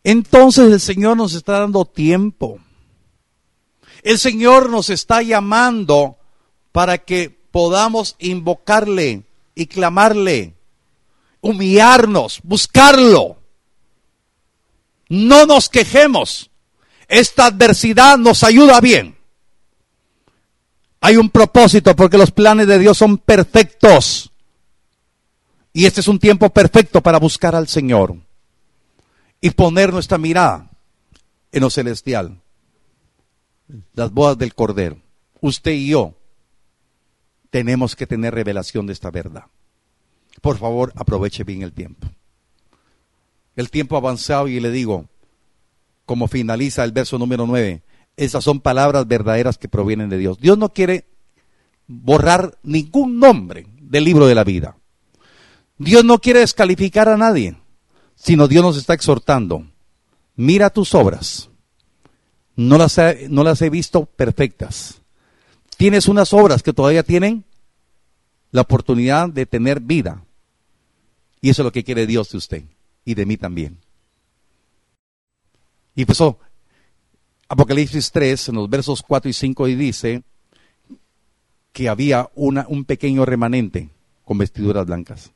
Entonces 0.05 0.71
el 0.71 0.81
Señor 0.81 1.17
nos 1.17 1.33
está 1.33 1.61
dando 1.61 1.87
tiempo. 1.87 2.61
El 4.03 4.19
Señor 4.19 4.71
nos 4.71 4.91
está 4.91 5.23
llamando 5.23 6.19
para 6.73 6.99
que 6.99 7.36
podamos 7.57 8.17
invocarle 8.19 9.23
y 9.55 9.65
clamarle, 9.65 10.53
humillarnos, 11.41 12.41
buscarlo. 12.43 13.39
No 15.09 15.47
nos 15.47 15.71
quejemos. 15.71 16.51
Esta 17.09 17.47
adversidad 17.47 18.19
nos 18.19 18.45
ayuda 18.45 18.79
bien. 18.83 19.17
Hay 21.01 21.17
un 21.17 21.31
propósito 21.31 21.97
porque 21.97 22.19
los 22.19 22.31
planes 22.31 22.67
de 22.67 22.79
Dios 22.79 22.99
son 22.99 23.17
perfectos. 23.17 24.31
Y 25.73 25.87
este 25.87 26.03
es 26.03 26.09
un 26.09 26.19
tiempo 26.19 26.51
perfecto 26.51 27.01
para 27.01 27.19
buscar 27.19 27.55
al 27.55 27.69
Señor 27.69 28.17
y 29.41 29.49
poner 29.49 29.95
nuestra 29.95 30.19
mirada 30.19 30.69
en 31.53 31.63
lo 31.63 31.71
celestial. 31.71 32.39
Las 33.95 34.13
bodas 34.13 34.37
del 34.37 34.55
Cordero. 34.55 34.99
Usted 35.41 35.71
y 35.71 35.89
yo 35.89 36.13
tenemos 37.57 37.97
que 37.97 38.07
tener 38.07 38.35
revelación 38.35 38.87
de 38.87 38.93
esta 38.93 39.11
verdad. 39.11 39.45
Por 40.43 40.59
favor, 40.59 40.93
aproveche 40.95 41.43
bien 41.43 41.63
el 41.63 41.73
tiempo. 41.73 42.07
El 43.55 43.71
tiempo 43.71 43.97
avanzado 43.97 44.47
y 44.47 44.61
le 44.61 44.71
digo, 44.71 45.09
como 46.05 46.29
finaliza 46.29 46.85
el 46.85 46.93
verso 46.93 47.17
número 47.17 47.47
9, 47.47 47.83
esas 48.19 48.45
son 48.45 48.61
palabras 48.61 49.09
verdaderas 49.09 49.57
que 49.57 49.71
provienen 49.71 50.11
de 50.11 50.19
Dios. 50.19 50.39
Dios 50.39 50.59
no 50.59 50.75
quiere 50.75 51.07
borrar 51.87 52.59
ningún 52.63 53.19
nombre 53.19 53.67
del 53.81 54.05
libro 54.05 54.27
de 54.27 54.35
la 54.35 54.45
vida. 54.45 54.77
Dios 55.79 56.05
no 56.05 56.19
quiere 56.19 56.41
descalificar 56.41 57.09
a 57.09 57.17
nadie, 57.17 57.57
sino 58.17 58.49
Dios 58.49 58.63
nos 58.63 58.77
está 58.77 58.93
exhortando. 58.93 59.65
Mira 60.35 60.69
tus 60.69 60.95
obras. 60.95 61.49
No 62.55 62.77
las, 62.77 62.99
no 63.31 63.45
las 63.45 63.63
he 63.63 63.71
visto 63.71 64.05
perfectas. 64.05 65.01
Tienes 65.79 66.07
unas 66.07 66.35
obras 66.35 66.63
que 66.63 66.75
todavía 66.75 67.03
tienen 67.03 67.46
la 68.57 68.63
oportunidad 68.63 69.29
de 69.29 69.45
tener 69.45 69.81
vida. 69.81 70.25
Y 71.43 71.51
eso 71.51 71.61
es 71.61 71.65
lo 71.65 71.73
que 71.73 71.85
quiere 71.85 72.07
Dios 72.07 72.31
de 72.31 72.39
usted 72.39 72.65
y 73.05 73.13
de 73.13 73.27
mí 73.27 73.37
también. 73.37 73.77
Y 75.95 76.01
empezó 76.01 76.39
Apocalipsis 77.51 78.11
3, 78.11 78.49
en 78.49 78.55
los 78.55 78.71
versos 78.71 79.03
4 79.03 79.29
y 79.29 79.35
5, 79.35 79.69
y 79.69 79.75
dice 79.75 80.23
que 81.75 81.91
había 81.91 82.31
una, 82.35 82.65
un 82.67 82.87
pequeño 82.87 83.27
remanente 83.27 83.91
con 84.25 84.39
vestiduras 84.39 84.87
blancas. 84.87 85.33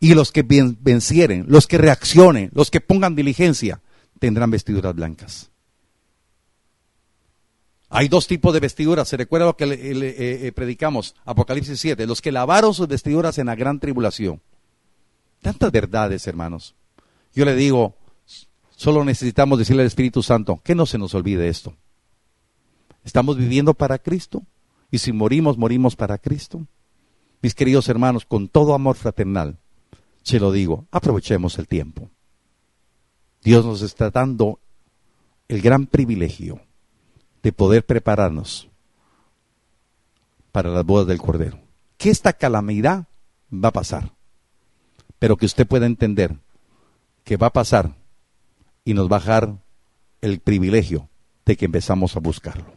Y 0.00 0.14
los 0.14 0.32
que 0.32 0.42
vencieren, 0.42 1.44
los 1.46 1.68
que 1.68 1.78
reaccionen, 1.78 2.50
los 2.52 2.72
que 2.72 2.80
pongan 2.80 3.14
diligencia, 3.14 3.82
tendrán 4.18 4.50
vestiduras 4.50 4.96
blancas. 4.96 5.52
Hay 7.88 8.08
dos 8.08 8.26
tipos 8.26 8.52
de 8.52 8.60
vestiduras. 8.60 9.08
Se 9.08 9.16
recuerda 9.16 9.46
lo 9.46 9.56
que 9.56 9.66
le, 9.66 9.74
eh, 9.74 10.46
eh, 10.46 10.52
predicamos, 10.52 11.14
Apocalipsis 11.24 11.78
7. 11.80 12.06
Los 12.06 12.20
que 12.20 12.32
lavaron 12.32 12.74
sus 12.74 12.88
vestiduras 12.88 13.38
en 13.38 13.46
la 13.46 13.54
gran 13.54 13.78
tribulación. 13.78 14.40
Tantas 15.40 15.70
verdades, 15.70 16.26
hermanos. 16.26 16.74
Yo 17.34 17.44
le 17.44 17.54
digo, 17.54 17.96
solo 18.70 19.04
necesitamos 19.04 19.58
decirle 19.58 19.82
al 19.82 19.88
Espíritu 19.88 20.22
Santo 20.22 20.60
que 20.64 20.74
no 20.74 20.86
se 20.86 20.98
nos 20.98 21.14
olvide 21.14 21.48
esto. 21.48 21.74
Estamos 23.04 23.36
viviendo 23.36 23.74
para 23.74 23.98
Cristo 23.98 24.42
y 24.90 24.98
si 24.98 25.12
morimos, 25.12 25.58
morimos 25.58 25.94
para 25.94 26.18
Cristo. 26.18 26.66
Mis 27.42 27.54
queridos 27.54 27.88
hermanos, 27.88 28.24
con 28.24 28.48
todo 28.48 28.74
amor 28.74 28.96
fraternal, 28.96 29.58
se 30.22 30.40
lo 30.40 30.50
digo, 30.50 30.86
aprovechemos 30.90 31.58
el 31.58 31.68
tiempo. 31.68 32.10
Dios 33.44 33.64
nos 33.64 33.82
está 33.82 34.10
dando 34.10 34.58
el 35.46 35.60
gran 35.62 35.86
privilegio 35.86 36.65
de 37.46 37.52
poder 37.52 37.86
prepararnos 37.86 38.68
para 40.50 40.70
las 40.70 40.84
bodas 40.84 41.06
del 41.06 41.18
Cordero. 41.18 41.60
Que 41.96 42.10
esta 42.10 42.32
calamidad 42.32 43.04
va 43.52 43.68
a 43.68 43.72
pasar 43.72 44.16
pero 45.18 45.36
que 45.36 45.46
usted 45.46 45.66
pueda 45.66 45.86
entender 45.86 46.36
que 47.24 47.36
va 47.36 47.48
a 47.48 47.52
pasar 47.52 47.94
y 48.84 48.94
nos 48.94 49.10
va 49.10 49.16
a 49.16 49.20
dejar 49.20 49.56
el 50.20 50.40
privilegio 50.40 51.08
de 51.44 51.56
que 51.56 51.64
empezamos 51.64 52.16
a 52.16 52.20
buscarlo. 52.20 52.74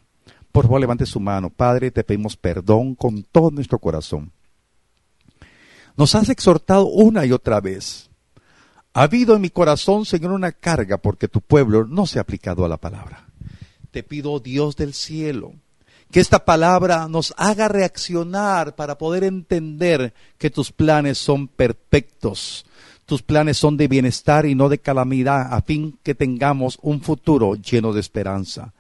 Por 0.52 0.66
favor, 0.66 0.82
levante 0.82 1.06
su 1.06 1.20
mano. 1.20 1.50
Padre, 1.50 1.92
te 1.92 2.04
pedimos 2.04 2.36
perdón 2.36 2.96
con 2.96 3.24
todo 3.24 3.52
nuestro 3.52 3.78
corazón. 3.80 4.32
Nos 5.96 6.16
has 6.16 6.30
exhortado 6.30 6.88
una 6.88 7.26
y 7.26 7.32
otra 7.32 7.60
vez. 7.60 8.10
Ha 8.94 9.04
habido 9.04 9.36
en 9.36 9.42
mi 9.42 9.50
corazón, 9.50 10.06
Señor, 10.06 10.32
una 10.32 10.52
carga 10.52 10.98
porque 10.98 11.28
tu 11.28 11.42
pueblo 11.42 11.86
no 11.86 12.08
se 12.08 12.18
ha 12.18 12.22
aplicado 12.22 12.66
a 12.66 12.70
la 12.70 12.78
palabra. 12.78 13.29
Te 13.92 14.04
pido, 14.04 14.40
Dios 14.40 14.76
del 14.76 14.94
cielo, 14.94 15.54
que 16.12 16.20
esta 16.20 16.46
palabra 16.46 17.08
nos 17.08 17.34
haga 17.38 17.68
reaccionar 17.68 18.76
para 18.76 18.98
poder 18.98 19.24
entender 19.24 20.14
que 20.38 20.50
tus 20.50 20.72
planes 20.72 21.18
son 21.18 21.48
perfectos. 21.48 22.66
Tus 23.06 23.24
planes 23.24 23.58
son 23.58 23.78
de 23.78 23.88
bienestar 23.88 24.46
y 24.46 24.54
no 24.54 24.70
de 24.70 24.78
calamidad, 24.78 25.52
a 25.52 25.62
fin 25.62 25.98
que 26.04 26.14
tengamos 26.14 26.78
un 26.84 27.02
futuro 27.02 27.56
lleno 27.56 27.94
de 27.94 28.00
esperanza. 28.00 28.74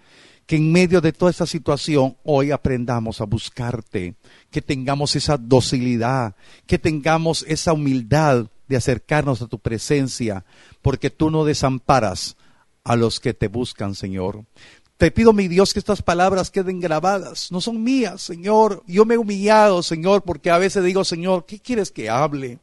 Que 0.45 0.55
en 0.55 0.71
medio 0.71 1.01
de 1.01 1.13
toda 1.13 1.31
esta 1.31 1.47
situación 1.47 2.15
hoy 2.23 2.51
aprendamos 2.51 3.21
a 3.21 3.25
buscarte, 3.25 4.15
que 4.51 4.61
tengamos 4.61 5.15
esa 5.15 5.37
docilidad, 5.37 6.35
que 6.67 6.77
tengamos 6.77 7.43
esa 7.47 7.73
humildad 7.73 8.47
de 8.67 8.77
acercarnos 8.77 9.41
a 9.41 9.47
tu 9.47 9.57
presencia, 9.57 10.45
porque 10.83 11.09
tú 11.09 11.31
no 11.31 11.43
desamparas 11.43 12.37
a 12.83 12.95
los 12.95 13.19
que 13.19 13.33
te 13.33 13.47
buscan, 13.47 13.95
Señor. 13.95 14.45
Te 14.99 15.11
pido, 15.11 15.31
mi 15.31 15.47
Dios, 15.47 15.71
que 15.71 15.79
estas 15.79 16.01
palabras 16.01 16.51
queden 16.51 16.81
grabadas. 16.81 17.53
No 17.53 17.61
son 17.61 17.81
mías, 17.81 18.21
Señor. 18.21 18.83
Yo 18.85 19.05
me 19.05 19.13
he 19.13 19.17
humillado, 19.17 19.81
Señor, 19.81 20.23
porque 20.23 20.51
a 20.51 20.57
veces 20.57 20.83
digo, 20.83 21.05
Señor, 21.05 21.45
¿qué 21.45 21.57
quieres 21.57 21.89
que 21.89 22.09
hable? 22.09 22.59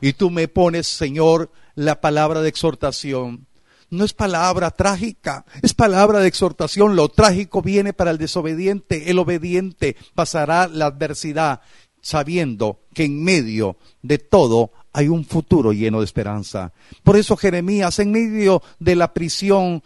Y 0.00 0.12
tú 0.12 0.30
me 0.30 0.46
pones, 0.46 0.86
Señor, 0.86 1.50
la 1.74 2.00
palabra 2.00 2.42
de 2.42 2.48
exhortación. 2.48 3.48
No 3.90 4.04
es 4.04 4.12
palabra 4.12 4.70
trágica, 4.70 5.44
es 5.62 5.74
palabra 5.74 6.20
de 6.20 6.28
exhortación. 6.28 6.94
Lo 6.94 7.08
trágico 7.08 7.60
viene 7.60 7.92
para 7.92 8.12
el 8.12 8.18
desobediente. 8.18 9.10
El 9.10 9.18
obediente 9.18 9.96
pasará 10.14 10.68
la 10.68 10.86
adversidad 10.86 11.60
sabiendo 12.00 12.84
que 12.94 13.02
en 13.02 13.24
medio 13.24 13.78
de 14.00 14.18
todo 14.18 14.70
hay 14.92 15.08
un 15.08 15.24
futuro 15.24 15.72
lleno 15.72 15.98
de 15.98 16.04
esperanza. 16.04 16.72
Por 17.02 17.16
eso 17.16 17.36
Jeremías, 17.36 17.98
en 17.98 18.12
medio 18.12 18.62
de 18.78 18.94
la 18.94 19.12
prisión, 19.12 19.82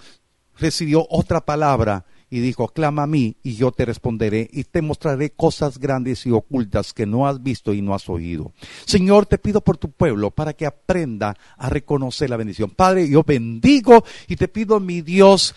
recibió 0.59 1.07
otra 1.11 1.45
palabra 1.45 2.05
y 2.31 2.41
dijo, 2.41 2.67
clama 2.67 3.05
a 3.05 3.07
mí 3.07 3.37
y 3.45 3.55
yo 3.55 3.71
te 3.71 3.85
responderé 3.85 4.49
y 4.53 4.65
te 4.65 4.83
mostraré 4.83 5.31
cosas 5.31 5.79
grandes 5.79 6.27
y 6.27 6.33
ocultas 6.33 6.93
que 6.93 7.07
no 7.07 7.29
has 7.29 7.43
visto 7.43 7.73
y 7.73 7.81
no 7.81 7.95
has 7.95 8.09
oído. 8.09 8.53
Señor, 8.87 9.27
te 9.27 9.39
pido 9.39 9.61
por 9.61 9.77
tu 9.77 9.93
pueblo 9.93 10.33
para 10.33 10.53
que 10.53 10.67
aprenda 10.67 11.37
a 11.57 11.71
reconocer 11.71 12.31
la 12.31 12.37
bendición. 12.37 12.71
Padre, 12.71 13.09
yo 13.09 13.23
bendigo 13.23 14.05
y 14.27 14.35
te 14.35 14.49
pido, 14.49 14.81
mi 14.81 15.01
Dios, 15.01 15.55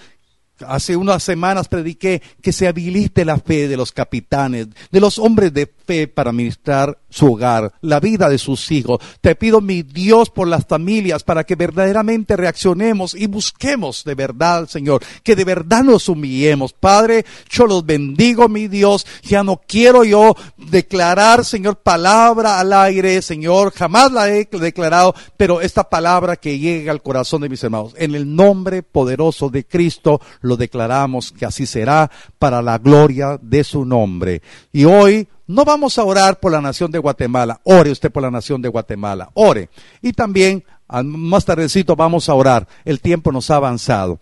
Hace 0.65 0.95
unas 0.95 1.23
semanas 1.23 1.67
prediqué 1.67 2.21
que 2.41 2.51
se 2.51 2.67
habilite 2.67 3.25
la 3.25 3.37
fe 3.37 3.67
de 3.67 3.77
los 3.77 3.91
capitanes, 3.91 4.67
de 4.91 4.99
los 4.99 5.19
hombres 5.19 5.53
de 5.53 5.71
fe 5.85 6.07
para 6.07 6.31
ministrar 6.31 6.97
su 7.09 7.33
hogar, 7.33 7.73
la 7.81 7.99
vida 7.99 8.29
de 8.29 8.37
sus 8.37 8.71
hijos. 8.71 8.99
Te 9.21 9.35
pido, 9.35 9.61
mi 9.61 9.83
Dios, 9.83 10.29
por 10.29 10.47
las 10.47 10.65
familias, 10.65 11.23
para 11.23 11.43
que 11.43 11.55
verdaderamente 11.55 12.35
reaccionemos 12.35 13.13
y 13.13 13.27
busquemos 13.27 14.03
de 14.03 14.15
verdad, 14.15 14.67
Señor, 14.67 15.03
que 15.23 15.35
de 15.35 15.45
verdad 15.45 15.83
nos 15.83 16.09
humillemos. 16.09 16.73
Padre, 16.73 17.25
yo 17.49 17.65
los 17.65 17.85
bendigo, 17.85 18.49
mi 18.49 18.67
Dios. 18.67 19.05
Ya 19.23 19.43
no 19.43 19.61
quiero 19.67 20.03
yo 20.03 20.35
declarar, 20.57 21.45
Señor, 21.45 21.77
palabra 21.77 22.59
al 22.59 22.73
aire, 22.73 23.21
Señor. 23.21 23.73
Jamás 23.73 24.11
la 24.11 24.29
he 24.29 24.45
declarado, 24.45 25.15
pero 25.37 25.61
esta 25.61 25.89
palabra 25.89 26.35
que 26.35 26.59
llega 26.59 26.91
al 26.91 27.01
corazón 27.01 27.41
de 27.41 27.49
mis 27.49 27.63
hermanos, 27.63 27.93
en 27.97 28.15
el 28.15 28.35
nombre 28.35 28.83
poderoso 28.83 29.49
de 29.49 29.65
Cristo, 29.65 30.21
lo 30.47 30.57
declaramos 30.57 31.31
que 31.31 31.45
así 31.45 31.65
será 31.65 32.09
para 32.39 32.61
la 32.61 32.77
gloria 32.77 33.37
de 33.41 33.63
su 33.63 33.85
nombre. 33.85 34.41
Y 34.71 34.85
hoy 34.85 35.27
no 35.45 35.63
vamos 35.63 35.97
a 35.97 36.03
orar 36.03 36.39
por 36.39 36.51
la 36.51 36.61
nación 36.61 36.91
de 36.91 36.99
Guatemala, 36.99 37.61
ore 37.63 37.91
usted 37.91 38.11
por 38.11 38.23
la 38.23 38.31
nación 38.31 38.61
de 38.61 38.69
Guatemala, 38.69 39.29
ore. 39.33 39.69
Y 40.01 40.13
también 40.13 40.63
más 41.03 41.45
tardecito 41.45 41.95
vamos 41.95 42.29
a 42.29 42.33
orar, 42.33 42.67
el 42.85 42.99
tiempo 42.99 43.31
nos 43.31 43.49
ha 43.49 43.57
avanzado. 43.57 44.19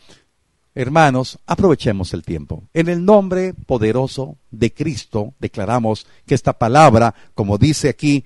Hermanos, 0.77 1.39
aprovechemos 1.45 2.13
el 2.13 2.23
tiempo. 2.23 2.63
En 2.73 2.89
el 2.89 3.05
nombre 3.05 3.53
poderoso 3.53 4.35
de 4.51 4.73
Cristo 4.73 5.33
declaramos 5.39 6.05
que 6.25 6.35
esta 6.35 6.53
palabra, 6.53 7.15
como 7.33 7.57
dice 7.57 7.87
aquí, 7.87 8.25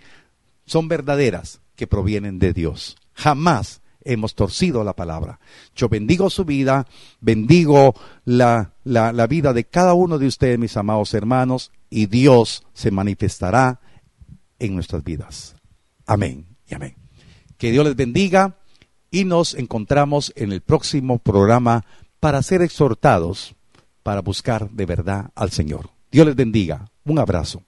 son 0.65 0.87
verdaderas 0.87 1.61
que 1.75 1.85
provienen 1.85 2.39
de 2.39 2.53
Dios. 2.53 2.97
Jamás 3.13 3.81
hemos 4.01 4.35
torcido 4.35 4.83
la 4.83 4.93
palabra. 4.93 5.39
Yo 5.75 5.89
bendigo 5.89 6.29
su 6.29 6.45
vida, 6.45 6.87
bendigo 7.19 7.95
la, 8.25 8.73
la, 8.83 9.27
vida 9.27 9.53
de 9.53 9.65
cada 9.65 9.93
uno 9.93 10.17
de 10.17 10.27
ustedes, 10.27 10.59
mis 10.59 10.77
amados 10.77 11.13
hermanos, 11.13 11.71
y 11.89 12.05
Dios 12.05 12.63
se 12.73 12.91
manifestará 12.91 13.81
en 14.59 14.75
nuestras 14.75 15.03
vidas. 15.03 15.55
Amén 16.05 16.57
y 16.67 16.75
amén. 16.75 16.95
Que 17.57 17.71
Dios 17.71 17.85
les 17.85 17.95
bendiga 17.95 18.57
y 19.11 19.25
nos 19.25 19.53
encontramos 19.55 20.31
en 20.35 20.51
el 20.51 20.61
próximo 20.61 21.19
programa 21.19 21.85
para 22.19 22.41
ser 22.43 22.61
exhortados, 22.61 23.55
para 24.03 24.21
buscar 24.21 24.69
de 24.69 24.85
verdad 24.85 25.31
al 25.35 25.51
Señor. 25.51 25.89
Dios 26.11 26.25
les 26.25 26.35
bendiga. 26.35 26.89
Un 27.05 27.19
abrazo. 27.19 27.63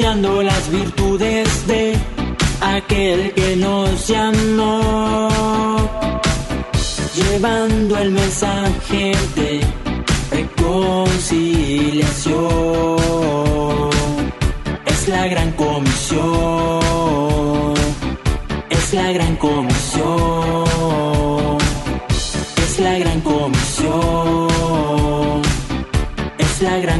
las 0.00 0.70
virtudes 0.70 1.66
de 1.68 1.96
aquel 2.60 3.32
que 3.32 3.54
nos 3.54 4.08
llamó, 4.08 5.28
llevando 7.14 7.96
el 7.98 8.10
mensaje 8.10 9.12
de 9.36 9.60
reconciliación. 10.32 12.96
Es 14.86 15.08
la 15.08 15.28
gran 15.28 15.52
comisión, 15.52 16.80
es 18.70 18.94
la 18.94 19.12
gran 19.12 19.36
comisión, 19.36 20.64
es 22.56 22.80
la 22.80 22.98
gran 22.98 23.20
comisión, 23.20 24.50
es 26.38 26.62
la 26.62 26.78
gran 26.78 26.93